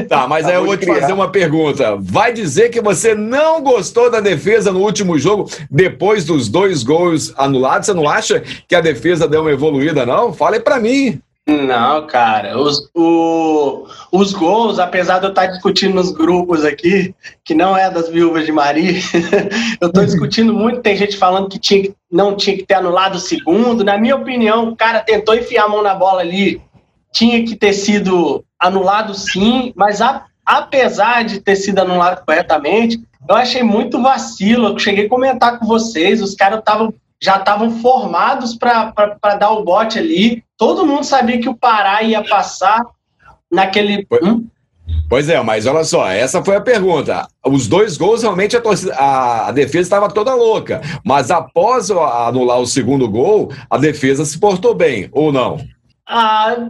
Tá, 0.08 0.28
mas 0.28 0.46
aí 0.46 0.56
eu 0.56 0.66
vou 0.66 0.78
te 0.78 0.86
fazer 0.86 1.14
uma 1.14 1.32
pergunta. 1.32 1.98
Vai 2.00 2.32
dizer 2.34 2.70
que 2.70 2.82
você 2.82 3.16
não 3.16 3.62
gostou 3.62 4.12
da 4.12 4.20
defesa 4.20 4.72
no 4.72 4.80
último 4.80 5.18
jogo, 5.18 5.50
depois 5.70 6.26
dos 6.26 6.48
dois 6.48 6.84
gols 6.84 7.34
anulados? 7.38 7.88
Você 7.88 7.94
não 7.94 8.08
acha 8.08 8.44
que 8.68 8.76
a 8.76 8.82
defesa 8.82 9.28
deu 9.28 9.42
uma 9.42 9.52
evoluída, 9.52 10.06
não? 10.06 10.34
Fale 10.34 10.60
para 10.60 10.80
mim. 10.80 11.20
Não, 11.50 12.06
cara, 12.06 12.60
os, 12.60 12.88
o, 12.94 13.88
os 14.12 14.34
gols, 14.34 14.78
apesar 14.78 15.18
de 15.18 15.26
eu 15.26 15.30
estar 15.32 15.48
discutindo 15.48 15.96
nos 15.96 16.12
grupos 16.12 16.64
aqui, 16.64 17.16
que 17.44 17.56
não 17.56 17.76
é 17.76 17.90
das 17.90 18.08
viúvas 18.08 18.46
de 18.46 18.52
Maria, 18.52 18.94
eu 19.82 19.88
estou 19.88 20.06
discutindo 20.06 20.54
muito, 20.54 20.82
tem 20.82 20.96
gente 20.96 21.18
falando 21.18 21.50
que 21.50 21.58
tinha, 21.58 21.92
não 22.12 22.36
tinha 22.36 22.56
que 22.56 22.68
ter 22.68 22.76
anulado 22.76 23.16
o 23.16 23.20
segundo. 23.20 23.84
Na 23.84 23.98
minha 23.98 24.16
opinião, 24.16 24.70
o 24.70 24.76
cara 24.76 25.00
tentou 25.00 25.34
enfiar 25.34 25.66
a 25.66 25.70
mão 25.70 25.82
na 25.82 25.96
bola 25.96 26.22
ali, 26.22 26.62
tinha 27.12 27.44
que 27.44 27.56
ter 27.56 27.74
sido 27.74 28.46
anulado 28.60 29.16
sim, 29.16 29.74
mas 29.76 30.02
a, 30.02 30.26
apesar 30.46 31.24
de 31.24 31.40
ter 31.40 31.56
sido 31.56 31.80
anulado 31.80 32.24
corretamente, 32.26 33.02
eu 33.28 33.36
achei 33.36 33.64
muito 33.64 34.00
vacilo. 34.00 34.68
Eu 34.68 34.78
cheguei 34.78 35.08
a 35.08 35.10
comentar 35.10 35.58
com 35.58 35.66
vocês, 35.66 36.22
os 36.22 36.36
caras 36.36 36.60
estavam 36.60 36.94
já 37.22 37.36
estavam 37.38 37.80
formados 37.82 38.56
para 38.56 39.36
dar 39.38 39.52
o 39.52 39.64
bote 39.64 40.00
ali. 40.00 40.44
Todo 40.60 40.86
mundo 40.86 41.06
sabia 41.06 41.40
que 41.40 41.48
o 41.48 41.56
Pará 41.56 42.04
ia 42.04 42.22
passar 42.22 42.86
naquele. 43.50 44.06
Pois, 44.06 44.22
hum? 44.22 44.46
pois 45.08 45.30
é, 45.30 45.42
mas 45.42 45.66
olha 45.66 45.86
só, 45.86 46.06
essa 46.10 46.44
foi 46.44 46.58
a 46.58 46.62
pergunta. 46.62 47.26
Os 47.46 47.66
dois 47.66 47.96
gols, 47.96 48.24
realmente, 48.24 48.58
a, 48.58 48.62
torcida, 48.62 48.94
a, 48.94 49.48
a 49.48 49.52
defesa 49.54 49.84
estava 49.84 50.10
toda 50.10 50.36
louca. 50.36 50.82
Mas 51.02 51.32
após 51.32 51.90
anular 51.90 52.60
o 52.60 52.68
segundo 52.68 53.10
gol, 53.10 53.54
a 53.70 53.78
defesa 53.78 54.26
se 54.26 54.38
portou 54.38 54.76
bem, 54.76 55.08
ou 55.14 55.32
não? 55.32 55.66
Ah, 56.06 56.68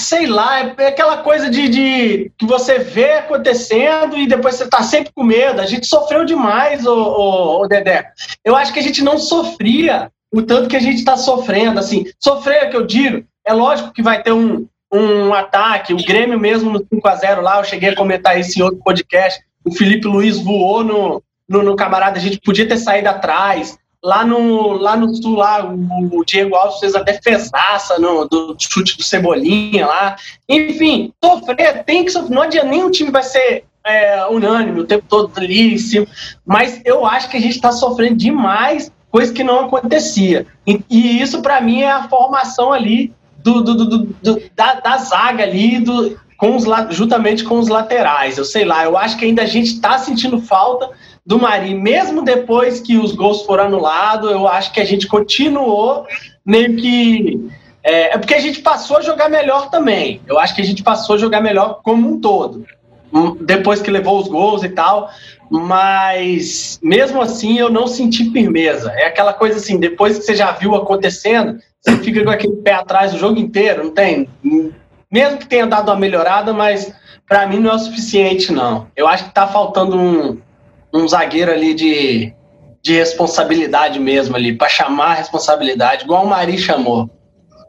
sei 0.00 0.26
lá, 0.26 0.60
é 0.60 0.86
aquela 0.86 1.18
coisa 1.18 1.50
de, 1.50 1.68
de, 1.68 2.32
que 2.38 2.46
você 2.46 2.78
vê 2.78 3.18
acontecendo 3.18 4.16
e 4.16 4.26
depois 4.26 4.54
você 4.54 4.66
tá 4.66 4.82
sempre 4.82 5.12
com 5.14 5.22
medo. 5.22 5.60
A 5.60 5.66
gente 5.66 5.86
sofreu 5.86 6.24
demais, 6.24 6.86
o 6.86 7.66
Dedé. 7.68 8.12
Eu 8.42 8.56
acho 8.56 8.72
que 8.72 8.78
a 8.78 8.82
gente 8.82 9.04
não 9.04 9.18
sofria 9.18 10.10
o 10.32 10.42
tanto 10.42 10.68
que 10.68 10.76
a 10.76 10.80
gente 10.80 10.98
está 10.98 11.16
sofrendo. 11.16 11.78
Assim, 11.78 12.04
sofrer, 12.18 12.64
é 12.64 12.66
que 12.66 12.76
eu 12.76 12.86
digo, 12.86 13.24
é 13.44 13.52
lógico 13.52 13.92
que 13.92 14.02
vai 14.02 14.22
ter 14.22 14.32
um, 14.32 14.66
um 14.92 15.32
ataque. 15.32 15.92
O 15.92 16.04
Grêmio 16.04 16.38
mesmo 16.38 16.70
no 16.70 16.80
5x0 16.80 17.40
lá, 17.40 17.58
eu 17.58 17.64
cheguei 17.64 17.90
a 17.90 17.96
comentar 17.96 18.38
isso 18.38 18.58
em 18.58 18.62
outro 18.62 18.80
podcast. 18.84 19.40
O 19.64 19.72
Felipe 19.72 20.06
Luiz 20.06 20.38
voou 20.38 20.84
no, 20.84 21.22
no, 21.48 21.62
no 21.62 21.76
camarada, 21.76 22.18
a 22.18 22.22
gente 22.22 22.40
podia 22.40 22.68
ter 22.68 22.76
saído 22.76 23.08
atrás. 23.08 23.78
Lá 24.04 24.24
no, 24.24 24.74
lá 24.74 24.96
no 24.96 25.12
sul, 25.16 25.36
lá, 25.36 25.64
o, 25.64 26.24
Diego 26.24 26.54
Alves 26.54 26.78
fez 26.78 26.94
a 26.94 27.02
defesaça 27.02 27.98
no, 27.98 28.24
do 28.26 28.54
chute 28.58 28.96
do 28.96 29.02
Cebolinha 29.02 29.86
lá. 29.86 30.16
Enfim, 30.48 31.12
sofrer, 31.24 31.82
tem 31.84 32.04
que 32.04 32.12
sofrer. 32.12 32.34
Não 32.34 32.42
adianta, 32.42 32.68
nem 32.68 32.84
o 32.84 32.90
time 32.90 33.10
vai 33.10 33.24
ser 33.24 33.64
é, 33.84 34.26
unânime 34.26 34.80
o 34.80 34.86
tempo 34.86 35.06
todo 35.08 35.32
ali 35.36 35.74
em 35.74 35.78
cima. 35.78 36.06
Mas 36.44 36.80
eu 36.84 37.06
acho 37.06 37.28
que 37.28 37.36
a 37.36 37.40
gente 37.40 37.56
está 37.56 37.72
sofrendo 37.72 38.16
demais, 38.16 38.92
coisa 39.10 39.32
que 39.32 39.44
não 39.44 39.66
acontecia. 39.66 40.46
E, 40.66 40.80
e 40.90 41.20
isso, 41.20 41.40
para 41.42 41.60
mim, 41.60 41.82
é 41.82 41.90
a 41.90 42.08
formação 42.08 42.72
ali 42.72 43.12
do, 43.38 43.62
do, 43.62 43.74
do, 43.74 43.98
do 44.22 44.42
da, 44.54 44.74
da, 44.74 44.96
zaga 44.98 45.44
ali, 45.44 45.80
do, 45.80 46.18
com 46.36 46.56
os, 46.56 46.64
juntamente 46.90 47.44
com 47.44 47.58
os 47.58 47.68
laterais. 47.68 48.36
Eu 48.36 48.44
sei 48.44 48.64
lá, 48.64 48.84
eu 48.84 48.96
acho 48.96 49.16
que 49.16 49.24
ainda 49.24 49.42
a 49.42 49.46
gente 49.46 49.74
está 49.74 49.98
sentindo 49.98 50.40
falta 50.40 50.90
do 51.24 51.38
Mari, 51.38 51.74
mesmo 51.74 52.22
depois 52.22 52.80
que 52.80 52.96
os 52.96 53.12
gols 53.12 53.42
foram 53.42 53.64
anulados, 53.64 54.30
eu 54.30 54.46
acho 54.46 54.72
que 54.72 54.80
a 54.80 54.84
gente 54.84 55.06
continuou 55.06 56.06
meio 56.44 56.76
que. 56.76 57.50
É, 57.82 58.14
é, 58.14 58.18
porque 58.18 58.34
a 58.34 58.40
gente 58.40 58.60
passou 58.60 58.98
a 58.98 59.02
jogar 59.02 59.28
melhor 59.28 59.70
também. 59.70 60.20
Eu 60.26 60.38
acho 60.38 60.54
que 60.54 60.60
a 60.60 60.64
gente 60.64 60.82
passou 60.82 61.16
a 61.16 61.18
jogar 61.18 61.40
melhor 61.40 61.80
como 61.82 62.08
um 62.08 62.20
todo. 62.20 62.64
Hum, 63.12 63.36
depois 63.40 63.80
que 63.80 63.90
levou 63.90 64.20
os 64.20 64.28
gols 64.28 64.62
e 64.62 64.68
tal. 64.68 65.10
Mas 65.50 66.78
mesmo 66.82 67.20
assim 67.20 67.58
eu 67.58 67.70
não 67.70 67.86
senti 67.86 68.30
firmeza. 68.30 68.90
É 68.92 69.06
aquela 69.06 69.32
coisa 69.32 69.58
assim, 69.58 69.78
depois 69.78 70.18
que 70.18 70.24
você 70.24 70.34
já 70.34 70.52
viu 70.52 70.74
acontecendo, 70.74 71.58
você 71.80 71.96
fica 71.98 72.24
com 72.24 72.30
aquele 72.30 72.56
pé 72.56 72.74
atrás 72.74 73.14
o 73.14 73.18
jogo 73.18 73.38
inteiro, 73.38 73.84
não 73.84 73.90
tem? 73.92 74.28
Mesmo 75.10 75.38
que 75.38 75.46
tenha 75.46 75.66
dado 75.66 75.88
uma 75.88 75.98
melhorada, 75.98 76.52
mas 76.52 76.92
para 77.28 77.46
mim 77.46 77.60
não 77.60 77.70
é 77.70 77.74
o 77.74 77.78
suficiente, 77.78 78.52
não. 78.52 78.88
Eu 78.96 79.06
acho 79.06 79.26
que 79.26 79.34
tá 79.34 79.46
faltando 79.46 79.96
um, 79.96 80.38
um 80.92 81.06
zagueiro 81.06 81.52
ali 81.52 81.74
de, 81.74 82.32
de 82.82 82.94
responsabilidade 82.94 84.00
mesmo 84.00 84.34
ali, 84.34 84.52
para 84.52 84.68
chamar 84.68 85.12
a 85.12 85.14
responsabilidade, 85.14 86.04
igual 86.04 86.24
o 86.24 86.28
Mari 86.28 86.58
chamou. 86.58 87.08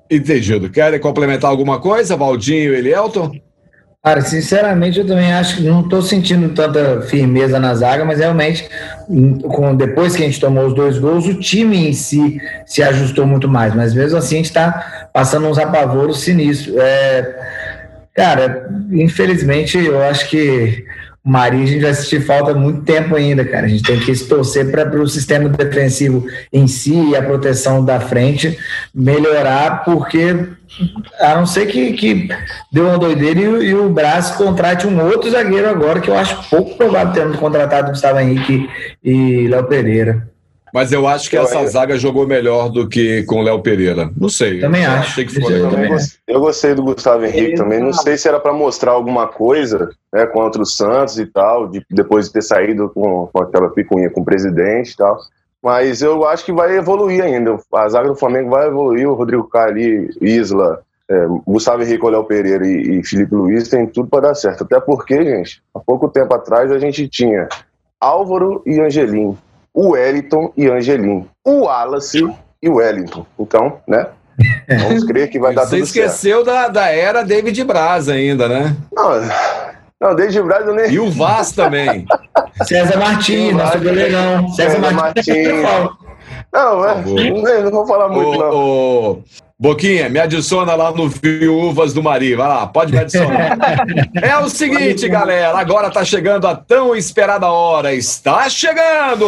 Entendido. 0.10 0.70
Querem 0.70 1.00
complementar 1.00 1.52
alguma 1.52 1.80
coisa, 1.80 2.16
Valdinho 2.16 2.74
e 2.74 2.78
Elielton? 2.78 3.32
Cara, 4.08 4.22
sinceramente, 4.22 5.00
eu 5.00 5.06
também 5.06 5.34
acho 5.34 5.58
que 5.58 5.64
não 5.64 5.82
estou 5.82 6.02
sentindo 6.02 6.48
tanta 6.54 7.02
firmeza 7.02 7.60
na 7.60 7.76
zaga, 7.76 8.06
mas 8.06 8.20
realmente, 8.20 8.66
com, 9.50 9.76
depois 9.76 10.16
que 10.16 10.24
a 10.24 10.26
gente 10.26 10.40
tomou 10.40 10.66
os 10.66 10.74
dois 10.74 10.98
gols, 10.98 11.28
o 11.28 11.38
time 11.38 11.90
em 11.90 11.92
si 11.92 12.40
se 12.66 12.82
ajustou 12.82 13.28
muito 13.28 13.50
mais. 13.50 13.76
Mas 13.76 13.94
mesmo 13.94 14.18
assim, 14.18 14.36
a 14.36 14.38
gente 14.38 14.46
está 14.46 15.10
passando 15.14 15.46
uns 15.48 15.58
apavoros 15.58 16.22
sinistros. 16.22 16.74
É, 16.78 17.36
cara, 18.16 18.70
infelizmente, 18.94 19.78
eu 19.78 20.02
acho 20.02 20.30
que 20.30 20.86
o 21.28 21.30
Marinho 21.30 21.64
a 21.64 21.68
gente 21.68 21.82
vai 21.82 21.92
assistir 21.92 22.22
falta 22.22 22.54
muito 22.54 22.84
tempo 22.84 23.14
ainda, 23.14 23.44
cara. 23.44 23.66
A 23.66 23.70
gente 23.70 23.84
tem 23.84 24.00
que 24.00 24.18
torcer 24.24 24.72
para 24.72 24.90
o 24.98 25.10
sistema 25.10 25.50
defensivo 25.50 26.26
em 26.54 26.68
si 26.68 26.96
e 27.10 27.18
a 27.18 27.22
proteção 27.22 27.84
da 27.84 28.00
frente 28.00 28.58
melhorar, 28.96 29.84
porque 29.84 30.48
a 31.20 31.36
não 31.36 31.46
ser 31.46 31.66
que, 31.66 31.92
que 31.94 32.30
deu 32.72 32.86
uma 32.86 32.98
doideira 32.98 33.42
e, 33.42 33.44
e 33.44 33.76
o 33.76 33.90
Braço 33.90 34.38
contrate 34.38 34.88
um 34.88 35.06
outro 35.06 35.30
zagueiro 35.30 35.70
agora, 35.70 36.00
que 36.00 36.10
eu 36.10 36.18
acho 36.18 36.50
pouco 36.50 36.78
provável 36.78 37.14
tendo 37.14 37.38
contratado 37.38 37.92
Gustavo 37.92 38.20
Henrique 38.20 38.70
e 39.04 39.50
Léo 39.50 39.66
Pereira. 39.66 40.30
Mas 40.78 40.92
eu 40.92 41.08
acho 41.08 41.28
que 41.28 41.36
eu, 41.36 41.42
essa 41.42 41.60
eu... 41.60 41.68
zaga 41.68 41.98
jogou 41.98 42.28
melhor 42.28 42.70
do 42.70 42.88
que 42.88 43.24
com 43.24 43.38
o 43.40 43.42
Léo 43.42 43.64
Pereira. 43.64 44.12
Não 44.16 44.30
sei. 44.30 44.60
Também 44.60 44.84
eu 44.84 44.92
acho. 44.92 45.16
Que 45.16 45.28
ficou 45.28 45.50
também. 45.72 45.98
eu 46.28 46.40
gostei 46.40 46.76
do 46.76 46.84
Gustavo 46.84 47.26
Henrique 47.26 47.56
também. 47.56 47.80
Não 47.80 47.92
sei 47.92 48.16
se 48.16 48.28
era 48.28 48.40
para 48.40 48.54
mostrar 48.54 48.92
alguma 48.92 49.26
coisa 49.26 49.90
né, 50.14 50.28
contra 50.28 50.62
o 50.62 50.66
Santos 50.68 51.18
e 51.18 51.26
tal, 51.26 51.68
de, 51.68 51.84
depois 51.90 52.28
de 52.28 52.34
ter 52.34 52.44
saído 52.44 52.92
com, 52.94 53.28
com 53.34 53.42
aquela 53.42 53.72
picuinha 53.72 54.12
com 54.12 54.22
o 54.22 54.24
presidente 54.24 54.92
e 54.92 54.98
tal. 54.98 55.18
Mas 55.64 56.04
eu 56.04 56.24
acho 56.28 56.46
que 56.46 56.54
vai 56.54 56.78
evoluir 56.78 57.24
ainda. 57.24 57.58
A 57.74 57.90
zaga 57.90 58.10
do 58.10 58.16
Flamengo 58.16 58.52
vai 58.52 58.68
evoluir. 58.68 59.10
O 59.10 59.16
Rodrigo 59.16 59.46
Cali, 59.46 60.12
Isla, 60.22 60.82
é, 61.10 61.26
Gustavo 61.48 61.82
Henrique, 61.82 62.06
Léo 62.06 62.24
Pereira 62.24 62.68
e, 62.68 63.00
e 63.00 63.04
Felipe 63.04 63.34
Luiz 63.34 63.68
tem 63.68 63.88
tudo 63.88 64.10
para 64.10 64.28
dar 64.28 64.36
certo. 64.36 64.64
Até 64.64 64.80
porque, 64.80 65.24
gente, 65.24 65.60
há 65.74 65.80
pouco 65.80 66.08
tempo 66.08 66.36
atrás 66.36 66.72
a 66.72 66.78
gente 66.78 67.08
tinha 67.08 67.50
Álvaro 68.00 68.62
e 68.64 68.80
Angelim 68.80 69.36
o 69.78 69.90
Wellington 69.90 70.52
e 70.58 70.68
Angelim, 70.68 71.30
o 71.46 71.66
Wallace 71.66 72.28
e 72.64 72.68
o 72.68 72.78
Wellington. 72.78 73.24
Então, 73.40 73.78
né? 73.88 74.08
Vamos 74.68 75.04
crer 75.04 75.30
que 75.30 75.40
vai 75.40 75.54
dar 75.54 75.68
tudo 75.68 75.70
certo. 75.70 75.86
Você 75.86 76.00
esqueceu 76.00 76.44
da, 76.44 76.68
da 76.68 76.90
era 76.90 77.24
David 77.24 77.64
Braz 77.64 78.10
ainda, 78.10 78.48
né? 78.50 78.76
Não, 78.92 79.22
não 80.02 80.16
David 80.16 80.42
Braz 80.42 80.66
eu 80.66 80.74
nem... 80.74 80.92
E 80.92 81.00
o 81.00 81.12
Vaz 81.12 81.52
também. 81.52 82.08
César 82.64 82.98
Martins, 82.98 83.54
nosso 83.54 83.78
goleirão. 83.78 84.50
César, 84.50 84.72
César 84.72 84.92
Martins. 84.92 85.62
Martins. 85.62 86.08
Não, 86.54 86.86
é, 86.86 86.96
não, 86.96 87.64
não 87.64 87.72
vou 87.72 87.86
falar 87.86 88.08
muito, 88.08 88.30
o, 88.30 88.38
não. 88.38 88.56
O, 88.56 89.24
Boquinha, 89.60 90.08
me 90.08 90.20
adiciona 90.20 90.76
lá 90.76 90.92
no 90.92 91.10
Viúvas 91.10 91.92
do 91.92 92.04
Mari. 92.04 92.36
Vai 92.36 92.48
lá, 92.48 92.68
pode 92.68 92.92
me 92.92 93.00
adicionar. 93.00 93.58
é 94.22 94.38
o 94.38 94.48
seguinte, 94.50 95.10
galera. 95.10 95.58
Agora 95.58 95.90
tá 95.90 96.06
chegando 96.06 96.46
a 96.46 96.56
tão 96.56 96.96
esperada 96.96 97.48
hora. 97.48 97.92
Está 97.92 98.48
chegando! 98.50 99.26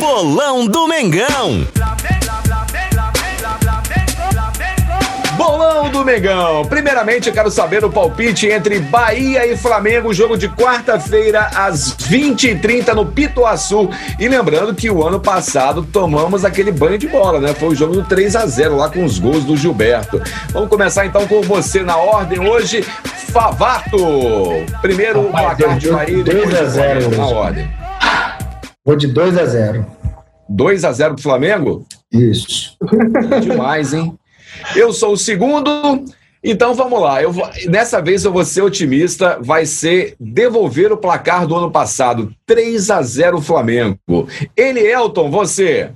Bolão 0.00 0.66
do 0.66 0.88
Mengão! 0.88 1.66
Bolão 5.52 5.90
do 5.90 6.02
Mengão. 6.02 6.64
Primeiramente, 6.64 7.28
eu 7.28 7.34
quero 7.34 7.50
saber 7.50 7.84
o 7.84 7.90
palpite 7.90 8.46
entre 8.46 8.78
Bahia 8.78 9.46
e 9.46 9.54
Flamengo, 9.54 10.14
jogo 10.14 10.34
de 10.34 10.48
quarta-feira, 10.48 11.50
às 11.54 11.94
20h30 11.94 12.94
no 12.94 13.04
Pituaçu. 13.04 13.90
E 14.18 14.26
lembrando 14.28 14.74
que 14.74 14.90
o 14.90 15.06
ano 15.06 15.20
passado 15.20 15.82
tomamos 15.84 16.42
aquele 16.46 16.72
banho 16.72 16.96
de 16.96 17.06
bola, 17.06 17.38
né? 17.38 17.52
Foi 17.52 17.68
o 17.68 17.74
jogo 17.74 17.92
do 17.92 18.02
3 18.02 18.34
a 18.34 18.46
0 18.46 18.76
lá 18.76 18.88
com 18.88 19.04
os 19.04 19.18
gols 19.18 19.44
do 19.44 19.54
Gilberto. 19.54 20.22
Vamos 20.54 20.70
começar 20.70 21.04
então 21.04 21.26
com 21.26 21.42
você 21.42 21.82
na 21.82 21.98
ordem 21.98 22.40
hoje. 22.40 22.80
Favato. 23.30 23.98
Primeiro 24.80 25.20
o 25.20 25.30
placar 25.30 25.76
de 25.76 25.90
Bahia, 25.90 26.24
2 26.24 26.54
a 26.54 26.64
0 26.64 27.14
na 27.14 27.26
ordem. 27.26 27.70
Vou 28.86 28.96
de 28.96 29.06
2 29.06 29.36
a 29.36 29.44
0 29.44 29.86
2 30.48 30.84
a 30.84 30.92
0 30.92 31.14
pro 31.14 31.22
Flamengo? 31.22 31.86
Isso. 32.10 32.74
Demais, 33.42 33.92
hein? 33.92 34.18
Eu 34.76 34.92
sou 34.92 35.12
o 35.12 35.16
segundo. 35.16 36.04
Então 36.44 36.74
vamos 36.74 37.00
lá. 37.00 37.22
Eu 37.22 37.30
vou, 37.30 37.48
dessa 37.68 38.00
vez 38.00 38.24
eu 38.24 38.32
vou 38.32 38.44
ser 38.44 38.62
otimista. 38.62 39.38
Vai 39.40 39.64
ser 39.64 40.16
devolver 40.18 40.92
o 40.92 40.96
placar 40.96 41.46
do 41.46 41.56
ano 41.56 41.70
passado. 41.70 42.32
3 42.46 42.90
a 42.90 43.02
0 43.02 43.40
Flamengo. 43.40 43.98
Ele, 44.56 44.80
Elton, 44.80 45.30
você. 45.30 45.90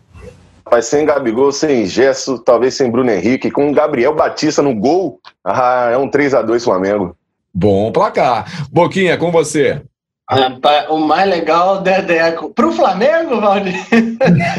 Vai 0.69 0.83
sem 0.83 1.05
Gabigol, 1.05 1.53
sem 1.53 1.87
Gesso, 1.87 2.39
talvez 2.41 2.75
sem 2.75 2.91
Bruno 2.91 3.11
Henrique, 3.11 3.51
com 3.51 3.73
Gabriel 3.73 4.15
Batista 4.15 4.63
no 4.63 4.75
gol. 4.75 5.21
Ah, 5.45 5.91
é 5.93 5.97
um 5.97 6.09
3 6.09 6.35
a 6.35 6.43
2 6.43 6.65
Flamengo. 6.65 7.17
Bom 7.55 7.91
placar. 7.91 8.69
Boquinha, 8.71 9.17
com 9.17 9.31
você. 9.33 9.83
Rapaz, 10.29 10.87
o 10.91 10.99
mais 10.99 11.31
legal, 11.31 11.83
Dedeco. 11.83 12.51
Pro 12.51 12.73
Flamengo, 12.73 13.41
Valdir? 13.41 13.75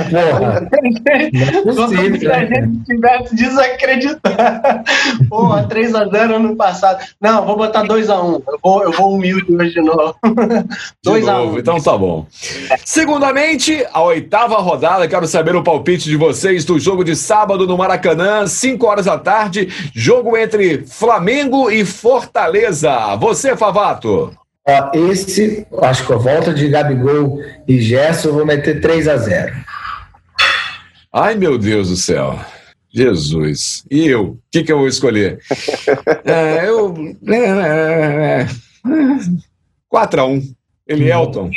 Porra. 0.10 0.66
Como 1.64 1.88
se 1.90 1.96
a 1.96 2.46
gente 2.46 2.86
tivesse 2.86 3.36
desacreditado. 3.36 4.84
Porra, 5.28 5.68
3x0 5.68 6.36
ano 6.36 6.56
passado. 6.56 7.04
Não, 7.20 7.46
vou 7.46 7.58
botar 7.58 7.84
2x1. 7.84 8.44
Eu 8.48 8.60
vou, 8.64 8.84
eu 8.84 8.92
vou 8.94 9.14
humilde 9.14 9.54
hoje 9.54 9.74
de 9.74 9.82
novo. 9.82 10.16
2x1. 11.06 11.60
Então 11.60 11.82
tá 11.82 11.98
bom. 11.98 12.26
Segundamente, 12.86 13.86
a 13.92 14.02
oitava 14.04 14.56
rodada. 14.60 15.06
Quero 15.06 15.28
saber 15.28 15.54
o 15.54 15.64
palpite 15.64 16.06
de 16.06 16.16
vocês 16.16 16.64
do 16.64 16.80
jogo 16.80 17.04
de 17.04 17.14
sábado 17.14 17.68
no 17.68 17.78
Maracanã, 17.78 18.48
5 18.48 18.88
horas 18.88 19.06
da 19.06 19.18
tarde. 19.18 19.68
Jogo 19.94 20.38
entre 20.38 20.86
Flamengo 20.88 21.70
e 21.70 21.84
Fortaleza. 21.84 23.18
Você, 23.18 23.58
Favato? 23.58 24.32
Ó, 24.68 24.92
esse, 24.94 25.66
acho 25.82 26.06
que 26.06 26.14
a 26.14 26.18
volta 26.18 26.54
de 26.54 26.68
Gabigol 26.68 27.42
e 27.68 27.80
Gerson, 27.80 28.30
eu 28.30 28.34
vou 28.34 28.46
meter 28.46 28.82
3 28.82 29.08
a 29.08 29.16
0 29.16 29.56
Ai, 31.14 31.36
meu 31.36 31.58
Deus 31.58 31.90
do 31.90 31.96
céu. 31.96 32.38
Jesus. 32.90 33.86
E 33.90 34.08
eu? 34.08 34.24
O 34.24 34.40
que, 34.52 34.64
que 34.64 34.72
eu 34.72 34.80
vou 34.80 34.88
escolher? 34.88 35.40
é, 36.26 36.68
eu. 36.68 36.94
É, 37.28 38.42
é, 38.42 38.48
4x1. 39.92 40.56
Elielton. 40.88 41.50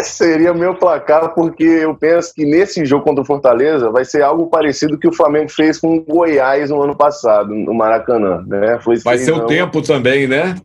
Seria 0.00 0.52
meu 0.52 0.74
placar, 0.74 1.34
porque 1.34 1.62
eu 1.62 1.94
penso 1.94 2.34
que 2.34 2.44
nesse 2.44 2.84
jogo 2.84 3.04
contra 3.04 3.22
o 3.22 3.26
Fortaleza 3.26 3.90
vai 3.90 4.04
ser 4.04 4.22
algo 4.22 4.46
parecido 4.46 4.98
que 4.98 5.06
o 5.06 5.12
Flamengo 5.12 5.50
fez 5.50 5.78
com 5.78 5.96
o 5.96 6.00
Goiás 6.00 6.70
no 6.70 6.82
ano 6.82 6.96
passado, 6.96 7.54
no 7.54 7.72
Maracanã. 7.72 8.42
Né? 8.46 8.78
Foi 8.80 8.96
vai 8.98 9.18
ser 9.18 9.32
o 9.32 9.46
tempo 9.46 9.80
também, 9.82 10.26
né? 10.26 10.56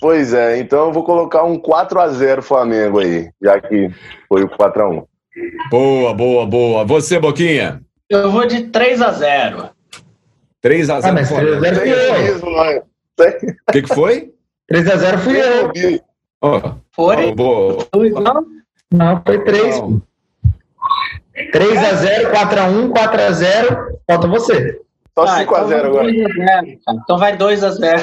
Pois 0.00 0.32
é, 0.32 0.58
então 0.58 0.86
eu 0.86 0.92
vou 0.92 1.02
colocar 1.02 1.42
um 1.44 1.58
4 1.58 2.00
a 2.00 2.08
0 2.08 2.42
Flamengo 2.42 3.00
aí, 3.00 3.28
já 3.42 3.60
que 3.60 3.90
foi 4.28 4.44
o 4.44 4.48
4 4.48 4.82
a 4.82 4.88
1 4.88 5.04
Boa, 5.70 6.14
boa, 6.14 6.46
boa. 6.46 6.84
Você, 6.84 7.18
Boquinha? 7.18 7.80
Eu 8.08 8.30
vou 8.30 8.46
de 8.46 8.64
3 8.68 9.02
a 9.02 9.10
0 9.12 9.70
3 10.60 10.90
a 10.90 11.00
0 11.00 11.10
Ah, 11.10 11.12
mas 11.12 11.28
3 11.28 11.56
a 11.56 11.60
0 11.60 11.76
fui 11.76 11.90
eu. 11.90 12.82
O 13.68 13.72
que, 13.72 13.82
que 13.82 13.94
foi? 13.94 14.32
3 14.68 14.90
a 14.90 14.96
0 14.96 15.18
fui 15.18 15.40
eu. 15.40 16.00
Oh, 16.40 16.60
Foi? 16.92 17.26
oh, 17.26 17.34
boa. 17.34 17.88
Não? 17.92 18.46
Não, 18.92 19.22
foi 19.26 19.44
3. 19.44 19.80
Não. 19.80 20.02
3 21.52 21.78
a 21.78 21.94
0 21.94 22.30
4 22.30 22.60
a 22.60 22.64
1 22.66 22.90
4 22.90 23.22
a 23.22 23.30
0 23.32 23.98
Falta 24.06 24.28
você. 24.28 24.80
Só 25.18 25.24
Ah, 25.24 25.38
5 25.38 25.54
a 25.56 25.64
0 25.64 25.88
então 25.88 25.92
vai 25.92 26.00
agora. 26.00 26.12
2 26.12 26.20
a 26.20 26.28
0, 26.28 26.44
cara. 26.44 26.66
Então 27.02 27.18
vai 27.18 27.36
2 27.36 27.64
a 27.64 27.70
0 27.70 28.02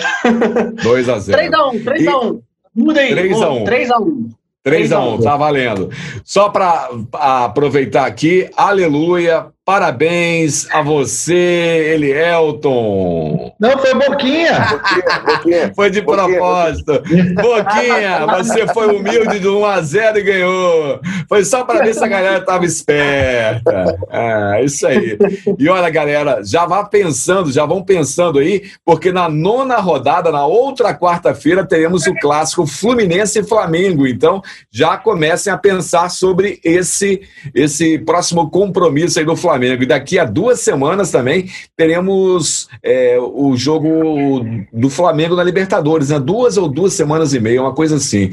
2 0.84 1.10
a 1.10 1.20
0 1.20 1.42
3x1, 1.42 1.84
3x1. 1.84 2.42
Muda 2.76 3.00
aí. 3.00 3.16
3 3.16 3.42
a 3.42 3.50
1. 3.50 3.64
3x1. 3.64 4.30
3 4.64 4.92
a 4.92 5.00
1 5.00 5.22
tá 5.22 5.38
valendo. 5.38 5.90
Só 6.24 6.50
para 6.50 6.90
aproveitar 7.14 8.06
aqui, 8.06 8.50
aleluia, 8.58 9.48
parabéns 9.66 10.68
a 10.72 10.84
você, 10.84 11.94
Elielton. 11.96 13.52
Não, 13.60 13.80
foi 13.80 13.96
Boquinha. 13.96 14.60
Boquinha, 14.70 15.20
Boquinha. 15.26 15.74
Foi 15.76 15.90
de 15.90 16.02
Boquinha, 16.02 16.28
propósito. 16.28 17.02
Boquinha, 17.42 18.28
você 18.28 18.68
foi 18.68 18.96
humilde 18.96 19.40
de 19.40 19.48
1 19.48 19.66
a 19.66 19.82
0 19.82 20.20
e 20.20 20.24
ganhou. 20.24 21.00
Foi 21.28 21.44
só 21.44 21.64
para 21.64 21.84
ver 21.84 21.96
se 21.96 22.04
a 22.04 22.08
galera 22.08 22.42
tava 22.42 22.64
esperta. 22.64 23.98
Ah, 24.12 24.62
isso 24.62 24.86
aí. 24.86 25.18
E 25.58 25.68
olha, 25.68 25.90
galera, 25.90 26.42
já 26.44 26.68
vá 26.68 26.84
pensando, 26.84 27.52
já 27.52 27.66
vão 27.66 27.82
pensando 27.84 28.38
aí, 28.38 28.70
porque 28.86 29.12
na 29.12 29.28
nona 29.28 29.78
rodada, 29.78 30.32
na 30.32 30.46
outra 30.46 30.94
quarta-feira, 30.94 31.66
teremos 31.66 32.06
o 32.06 32.14
clássico 32.14 32.68
Fluminense 32.68 33.40
e 33.40 33.44
Flamengo. 33.44 34.06
Então, 34.06 34.44
já 34.70 34.96
comecem 34.96 35.52
a 35.52 35.58
pensar 35.58 36.10
sobre 36.10 36.60
esse, 36.64 37.22
esse 37.54 37.98
próximo 37.98 38.52
compromisso 38.52 39.18
aí 39.18 39.26
do 39.26 39.36
Flamengo. 39.36 39.55
E 39.84 39.86
daqui 39.86 40.20
a 40.20 40.26
duas 40.26 40.60
semanas 40.60 41.12
também 41.12 41.50
teremos 41.78 42.68
é, 42.84 43.18
o 43.20 43.56
jogo 43.56 44.46
do 44.72 44.90
Flamengo 44.90 45.36
na 45.36 45.44
Libertadores, 45.44 46.10
né? 46.10 46.20
Duas 46.20 46.58
ou 46.58 46.68
duas 46.68 46.94
semanas 46.94 47.34
e 47.34 47.40
meia, 47.40 47.62
uma 47.62 47.74
coisa 47.74 47.96
assim. 47.96 48.32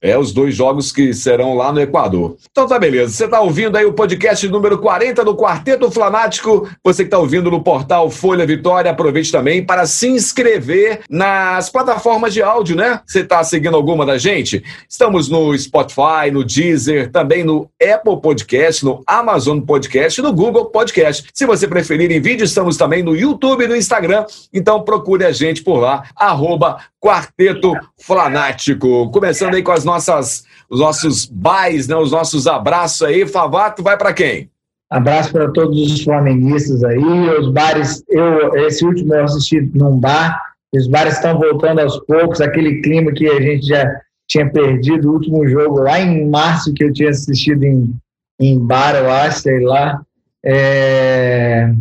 É, 0.00 0.18
os 0.18 0.32
dois 0.32 0.54
jogos 0.54 0.90
que 0.90 1.12
serão 1.12 1.54
lá 1.54 1.72
no 1.72 1.80
Equador. 1.80 2.36
Então 2.50 2.66
tá 2.66 2.78
beleza. 2.78 3.12
Você 3.12 3.28
tá 3.28 3.40
ouvindo 3.40 3.76
aí 3.76 3.84
o 3.84 3.92
podcast 3.92 4.48
número 4.48 4.78
40 4.78 5.24
do 5.24 5.36
Quarteto 5.36 5.90
Flanático. 5.90 6.68
Você 6.84 7.04
que 7.04 7.10
tá 7.10 7.18
ouvindo 7.18 7.50
no 7.50 7.62
portal 7.62 8.10
Folha 8.10 8.46
Vitória, 8.46 8.90
aproveite 8.90 9.30
também 9.30 9.64
para 9.64 9.86
se 9.86 10.08
inscrever 10.08 11.00
nas 11.10 11.68
plataformas 11.68 12.32
de 12.32 12.42
áudio, 12.42 12.76
né? 12.76 13.00
Você 13.06 13.24
tá 13.24 13.42
seguindo 13.44 13.76
alguma 13.76 14.06
da 14.06 14.18
gente? 14.18 14.62
Estamos 14.88 15.28
no 15.28 15.56
Spotify, 15.56 16.30
no 16.32 16.44
Deezer, 16.44 17.10
também 17.10 17.44
no 17.44 17.68
Apple 17.82 18.20
Podcast, 18.20 18.84
no 18.84 19.02
Amazon 19.06 19.60
Podcast 19.60 20.22
no 20.22 20.32
Google 20.32 20.61
Podcast. 20.66 21.28
Se 21.32 21.46
você 21.46 21.66
preferir 21.66 22.10
em 22.10 22.20
vídeo, 22.20 22.44
estamos 22.44 22.76
também 22.76 23.02
no 23.02 23.16
YouTube 23.16 23.64
e 23.64 23.68
no 23.68 23.76
Instagram. 23.76 24.24
Então 24.52 24.82
procure 24.82 25.24
a 25.24 25.32
gente 25.32 25.62
por 25.62 25.78
lá, 25.78 26.04
arroba 26.16 26.78
Quarteto 27.00 27.72
Flanático. 28.00 29.10
Começando 29.10 29.54
aí 29.54 29.62
com 29.62 29.72
as 29.72 29.84
nossas, 29.84 30.44
os 30.68 30.80
nossos 30.80 31.24
bais, 31.24 31.88
né? 31.88 31.96
Os 31.96 32.12
nossos 32.12 32.46
abraços 32.46 33.02
aí. 33.02 33.26
Favato, 33.26 33.82
vai 33.82 33.96
para 33.96 34.12
quem? 34.12 34.50
Abraço 34.92 35.32
para 35.32 35.50
todos 35.50 35.90
os 35.90 36.04
flamenguistas 36.04 36.84
aí. 36.84 37.30
Os 37.38 37.50
bares, 37.50 38.04
eu 38.10 38.54
esse 38.66 38.84
último 38.84 39.14
eu 39.14 39.24
assisti 39.24 39.58
num 39.74 39.98
bar. 39.98 40.38
Os 40.74 40.86
bares 40.86 41.14
estão 41.14 41.38
voltando 41.38 41.80
aos 41.80 41.98
poucos. 42.00 42.42
Aquele 42.42 42.82
clima 42.82 43.10
que 43.12 43.26
a 43.26 43.40
gente 43.40 43.66
já 43.66 43.84
tinha 44.28 44.50
perdido 44.50 45.08
o 45.08 45.14
último 45.14 45.48
jogo 45.48 45.80
lá 45.80 45.98
em 45.98 46.28
março 46.28 46.72
que 46.74 46.84
eu 46.84 46.92
tinha 46.92 47.08
assistido 47.08 47.64
em, 47.64 47.94
em 48.38 48.58
bar, 48.58 48.94
eu 48.94 49.10
acho, 49.10 49.40
sei 49.40 49.60
lá. 49.60 50.02
É, 50.44 51.72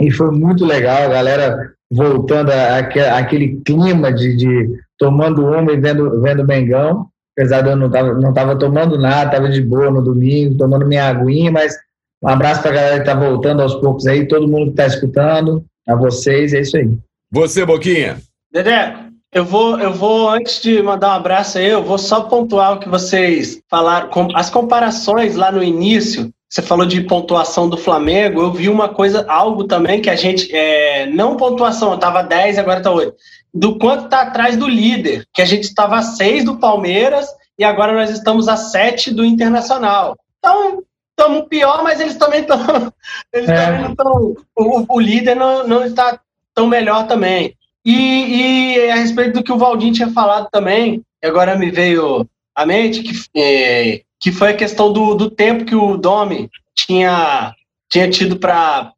E 0.00 0.10
foi 0.10 0.30
muito 0.30 0.64
legal, 0.64 1.04
a 1.04 1.08
galera 1.08 1.72
voltando 1.90 2.50
àquele 2.50 3.60
clima 3.64 4.12
de, 4.12 4.36
de 4.36 4.70
tomando 4.98 5.46
uma 5.46 5.72
e 5.72 5.76
vendo, 5.76 6.20
vendo 6.20 6.46
Mengão. 6.46 7.06
Apesar 7.36 7.62
de 7.62 7.70
eu 7.70 7.76
não 7.76 7.90
tava, 7.90 8.14
não 8.14 8.32
tava 8.32 8.58
tomando 8.58 8.98
nada, 8.98 9.30
tava 9.30 9.48
de 9.48 9.62
boa 9.62 9.90
no 9.90 10.02
domingo, 10.02 10.56
tomando 10.58 10.86
minha 10.86 11.08
aguinha, 11.08 11.50
mas 11.50 11.74
um 12.22 12.28
abraço 12.28 12.62
para 12.62 12.70
a 12.70 12.74
galera 12.74 12.98
que 13.00 13.06
tá 13.06 13.14
voltando 13.14 13.62
aos 13.62 13.74
poucos 13.76 14.06
aí, 14.06 14.26
todo 14.26 14.48
mundo 14.48 14.70
que 14.70 14.76
tá 14.76 14.86
escutando, 14.86 15.64
a 15.88 15.94
vocês, 15.96 16.52
é 16.52 16.60
isso 16.60 16.76
aí. 16.76 16.90
Você, 17.30 17.64
Boquinha. 17.64 18.18
Dedé, 18.52 18.94
eu 19.32 19.44
vou, 19.44 19.80
eu 19.80 19.92
vou, 19.92 20.28
antes 20.28 20.60
de 20.60 20.82
mandar 20.82 21.08
um 21.08 21.16
abraço 21.16 21.58
aí, 21.58 21.68
eu 21.68 21.82
vou 21.82 21.98
só 21.98 22.20
pontuar 22.20 22.74
o 22.74 22.80
que 22.80 22.88
vocês 22.88 23.60
falaram, 23.68 24.08
com, 24.10 24.28
as 24.36 24.50
comparações 24.50 25.34
lá 25.34 25.50
no 25.50 25.62
início, 25.62 26.30
você 26.52 26.60
falou 26.60 26.84
de 26.84 27.00
pontuação 27.00 27.66
do 27.66 27.78
Flamengo, 27.78 28.42
eu 28.42 28.52
vi 28.52 28.68
uma 28.68 28.90
coisa, 28.90 29.24
algo 29.26 29.64
também 29.64 30.02
que 30.02 30.10
a 30.10 30.14
gente, 30.14 30.54
é, 30.54 31.06
não 31.06 31.34
pontuação, 31.34 31.92
eu 31.92 31.98
tava 31.98 32.22
10, 32.22 32.58
agora 32.58 32.82
tá 32.82 32.90
8, 32.90 33.16
do 33.54 33.78
quanto 33.78 34.10
tá 34.10 34.20
atrás 34.20 34.54
do 34.54 34.68
líder, 34.68 35.26
que 35.32 35.40
a 35.40 35.46
gente 35.46 35.64
estava 35.64 35.96
a 35.96 36.02
6 36.02 36.44
do 36.44 36.58
Palmeiras 36.58 37.26
e 37.58 37.64
agora 37.64 37.94
nós 37.94 38.10
estamos 38.10 38.48
a 38.48 38.56
7 38.58 39.14
do 39.14 39.24
Internacional. 39.24 40.14
Então, 40.38 40.82
estamos 41.08 41.48
pior, 41.48 41.82
mas 41.82 42.00
eles 42.00 42.16
também 42.16 42.42
estão. 42.42 42.58
Eles 43.32 43.48
É. 43.48 43.64
também 43.64 43.94
não. 43.98 44.36
O, 44.54 44.96
o 44.96 45.00
líder 45.00 45.34
não, 45.34 45.66
não 45.66 45.86
está 45.86 46.20
tão 46.54 46.66
melhor 46.66 47.06
também. 47.06 47.56
E, 47.82 48.76
e, 48.76 48.90
a 48.90 48.96
respeito 48.96 49.38
do 49.38 49.42
que 49.42 49.52
o 49.52 49.58
Valdinho 49.58 49.94
tinha 49.94 50.10
falado 50.10 50.48
também, 50.50 51.02
agora 51.24 51.56
me 51.56 51.70
veio 51.70 52.28
à 52.54 52.66
mente, 52.66 53.02
que, 53.02 53.12
é, 53.34 54.02
que 54.22 54.30
foi 54.30 54.50
a 54.50 54.56
questão 54.56 54.92
do, 54.92 55.16
do 55.16 55.28
tempo 55.28 55.64
que 55.64 55.74
o 55.74 55.96
Domi 55.96 56.48
tinha, 56.76 57.52
tinha 57.90 58.08
tido 58.08 58.36
para 58.36 58.92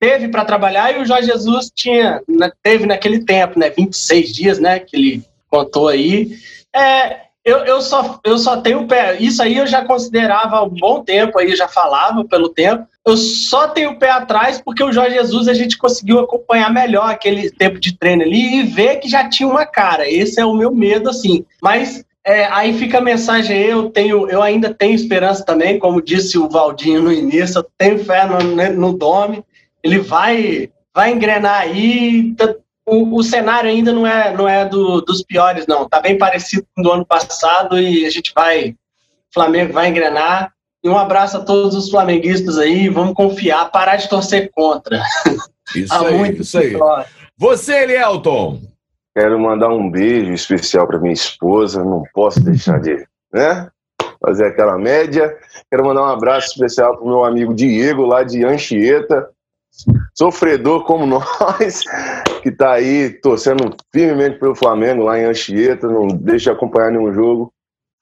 teve 0.00 0.28
para 0.28 0.44
trabalhar 0.44 0.92
e 0.92 1.00
o 1.00 1.06
Jorge 1.06 1.28
Jesus 1.28 1.70
tinha 1.72 2.20
teve 2.60 2.84
naquele 2.84 3.24
tempo, 3.24 3.56
né, 3.56 3.70
26 3.70 4.34
dias, 4.34 4.58
né, 4.58 4.80
que 4.80 4.96
ele 4.96 5.24
contou 5.48 5.86
aí. 5.86 6.36
É, 6.74 7.20
eu, 7.44 7.58
eu, 7.58 7.80
só, 7.80 8.18
eu 8.24 8.36
só 8.38 8.60
tenho 8.60 8.86
pé. 8.88 9.16
Isso 9.20 9.40
aí 9.40 9.56
eu 9.56 9.66
já 9.66 9.84
considerava 9.84 10.62
um 10.62 10.68
bom 10.68 11.02
tempo, 11.02 11.38
aí 11.38 11.54
já 11.54 11.68
falava 11.68 12.24
pelo 12.24 12.48
tempo. 12.48 12.86
Eu 13.06 13.16
só 13.16 13.68
tenho 13.68 13.92
o 13.92 13.98
pé 13.98 14.10
atrás 14.10 14.60
porque 14.60 14.82
o 14.82 14.92
Jorge 14.92 15.14
Jesus 15.14 15.48
a 15.48 15.54
gente 15.54 15.78
conseguiu 15.78 16.18
acompanhar 16.18 16.72
melhor 16.72 17.08
aquele 17.08 17.50
tempo 17.50 17.78
de 17.78 17.96
treino 17.96 18.22
ali 18.22 18.56
e 18.56 18.62
ver 18.64 18.96
que 18.96 19.08
já 19.08 19.28
tinha 19.28 19.48
uma 19.48 19.64
cara. 19.64 20.08
Esse 20.08 20.40
é 20.40 20.44
o 20.44 20.54
meu 20.54 20.74
medo, 20.74 21.08
assim. 21.08 21.46
Mas 21.62 22.04
é, 22.24 22.44
aí 22.46 22.76
fica 22.78 22.98
a 22.98 23.02
mensagem, 23.02 23.58
eu 23.58 23.90
tenho, 23.90 24.28
eu 24.28 24.42
ainda 24.42 24.72
tenho 24.72 24.94
esperança 24.94 25.44
também, 25.44 25.78
como 25.78 26.02
disse 26.02 26.38
o 26.38 26.48
Valdinho 26.48 27.02
no 27.02 27.12
início, 27.12 27.58
eu 27.58 27.66
tenho 27.78 28.04
fé 28.04 28.26
no, 28.26 28.38
no 28.74 28.92
Dome, 28.92 29.42
ele 29.82 29.98
vai, 29.98 30.70
vai 30.94 31.12
engrenar 31.12 31.62
aí, 31.62 32.34
o, 32.86 33.16
o, 33.16 33.22
cenário 33.22 33.70
ainda 33.70 33.92
não 33.92 34.06
é, 34.06 34.36
não 34.36 34.48
é 34.48 34.64
do, 34.64 35.00
dos 35.00 35.22
piores, 35.22 35.66
não. 35.66 35.88
Tá 35.88 36.00
bem 36.00 36.18
parecido 36.18 36.66
com 36.74 36.80
o 36.80 36.84
do 36.84 36.92
ano 36.92 37.06
passado 37.06 37.80
e 37.80 38.04
a 38.04 38.10
gente 38.10 38.32
vai. 38.34 38.70
O 38.70 38.74
Flamengo 39.32 39.72
vai 39.72 39.88
engrenar. 39.88 40.52
E 40.82 40.88
um 40.88 40.98
abraço 40.98 41.36
a 41.36 41.40
todos 41.40 41.74
os 41.76 41.90
flamenguistas 41.90 42.58
aí. 42.58 42.88
Vamos 42.88 43.14
confiar, 43.14 43.70
parar 43.70 43.96
de 43.96 44.08
torcer 44.08 44.50
contra. 44.52 45.00
Isso 45.74 45.94
aí, 46.04 46.36
isso 46.36 46.58
aí. 46.58 46.76
Você, 47.36 47.84
Elielton. 47.84 48.60
Quero 49.20 49.38
mandar 49.38 49.68
um 49.68 49.90
beijo 49.90 50.32
especial 50.32 50.86
para 50.86 50.98
minha 50.98 51.12
esposa. 51.12 51.84
Não 51.84 52.02
posso 52.14 52.42
deixar 52.42 52.80
de, 52.80 53.04
né? 53.30 53.68
Fazer 54.18 54.46
aquela 54.46 54.78
média. 54.78 55.36
Quero 55.70 55.84
mandar 55.84 56.04
um 56.04 56.12
abraço 56.12 56.52
especial 56.52 56.96
para 56.96 57.04
o 57.04 57.08
meu 57.08 57.24
amigo 57.24 57.52
Diego, 57.52 58.06
lá 58.06 58.22
de 58.22 58.42
Anchieta 58.42 59.28
sofredor 60.14 60.84
como 60.84 61.06
nós, 61.06 61.84
que 62.42 62.48
está 62.48 62.72
aí 62.72 63.10
torcendo 63.10 63.74
firmemente 63.92 64.38
pelo 64.38 64.54
Flamengo 64.54 65.04
lá 65.04 65.18
em 65.18 65.24
Anchieta, 65.24 65.86
não 65.86 66.08
deixa 66.08 66.50
de 66.50 66.56
acompanhar 66.56 66.90
nenhum 66.90 67.12
jogo. 67.12 67.52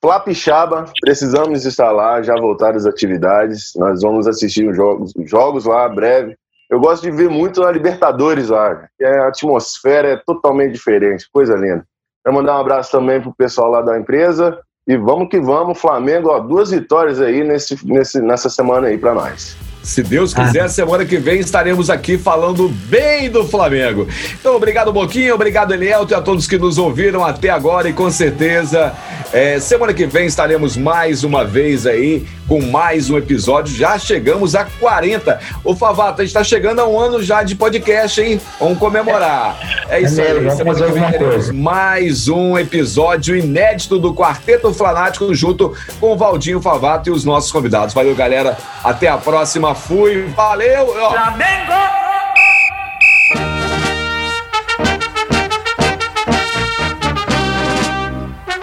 Flapixaba, 0.01 0.85
precisamos 1.01 1.65
estar 1.65 1.91
lá, 1.91 2.21
já 2.21 2.33
voltar 2.35 2.75
às 2.75 2.85
atividades. 2.85 3.73
Nós 3.75 4.01
vamos 4.01 4.27
assistir 4.27 4.67
os 4.69 4.75
jogos, 4.75 5.13
os 5.15 5.29
jogos 5.29 5.65
lá 5.65 5.89
breve. 5.89 6.37
Eu 6.69 6.79
gosto 6.79 7.01
de 7.01 7.11
ver 7.11 7.29
muito 7.29 7.63
a 7.63 7.71
Libertadores 7.71 8.49
lá, 8.49 8.87
que 8.97 9.03
a 9.03 9.27
atmosfera 9.27 10.09
é 10.09 10.17
totalmente 10.17 10.73
diferente, 10.73 11.27
coisa 11.31 11.55
linda. 11.55 11.83
Quero 12.23 12.35
mandar 12.35 12.57
um 12.57 12.61
abraço 12.61 12.91
também 12.91 13.19
pro 13.19 13.33
pessoal 13.33 13.71
lá 13.71 13.81
da 13.81 13.97
empresa. 13.97 14.59
E 14.87 14.97
vamos 14.97 15.29
que 15.29 15.39
vamos, 15.39 15.79
Flamengo, 15.79 16.29
ó, 16.29 16.39
duas 16.39 16.71
vitórias 16.71 17.21
aí 17.21 17.43
nesse, 17.43 17.85
nesse, 17.85 18.21
nessa 18.21 18.49
semana 18.49 18.87
aí 18.87 18.97
para 18.97 19.13
nós. 19.13 19.68
Se 19.81 20.03
Deus 20.03 20.33
quiser, 20.33 20.63
ah. 20.63 20.69
semana 20.69 21.05
que 21.05 21.17
vem 21.17 21.39
estaremos 21.39 21.89
aqui 21.89 22.17
falando 22.17 22.69
bem 22.69 23.29
do 23.29 23.47
Flamengo. 23.47 24.07
Então, 24.39 24.55
obrigado, 24.55 24.91
Boquinha, 24.91 25.33
obrigado, 25.33 25.73
Elielto, 25.73 26.13
e 26.13 26.15
a 26.15 26.21
todos 26.21 26.45
que 26.45 26.57
nos 26.57 26.77
ouviram 26.77 27.23
até 27.23 27.49
agora. 27.49 27.89
E 27.89 27.93
com 27.93 28.11
certeza, 28.11 28.93
é, 29.31 29.59
semana 29.59 29.93
que 29.93 30.05
vem 30.05 30.25
estaremos 30.25 30.75
mais 30.75 31.23
uma 31.23 31.45
vez 31.45 31.87
aí 31.87 32.27
com 32.47 32.61
mais 32.61 33.09
um 33.11 33.17
episódio. 33.17 33.73
Já 33.75 33.97
chegamos 33.97 34.55
a 34.55 34.65
40. 34.65 35.39
Ô, 35.63 35.75
Favato, 35.75 36.21
a 36.21 36.25
gente 36.25 36.31
está 36.31 36.43
chegando 36.43 36.79
a 36.79 36.87
um 36.87 36.99
ano 36.99 37.21
já 37.21 37.43
de 37.43 37.55
podcast, 37.55 38.19
hein? 38.19 38.41
Vamos 38.59 38.79
comemorar. 38.79 39.57
É 39.87 40.01
isso 40.01 40.19
é 40.19 40.31
aí. 40.31 40.51
Semana 40.51 40.83
que 40.83 40.91
vem 40.91 41.11
teremos 41.11 41.51
mais 41.51 42.27
um 42.27 42.57
episódio 42.57 43.35
inédito 43.35 43.99
do 43.99 44.13
Quarteto 44.15 44.73
Flanático 44.73 45.33
junto 45.33 45.75
com 45.99 46.13
o 46.13 46.17
Valdinho 46.17 46.59
Favato 46.59 47.09
e 47.09 47.11
os 47.11 47.23
nossos 47.23 47.51
convidados. 47.51 47.93
Valeu, 47.93 48.15
galera. 48.15 48.57
Até 48.83 49.07
a 49.07 49.17
próxima 49.17 49.68
fui. 49.75 50.27
Valeu! 50.35 50.87
Flamengo! 50.87 51.73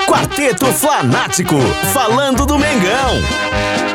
Quarteto 0.06 0.66
Fanático, 0.66 1.56
falando 1.92 2.46
do 2.46 2.58
Mengão. 2.58 3.85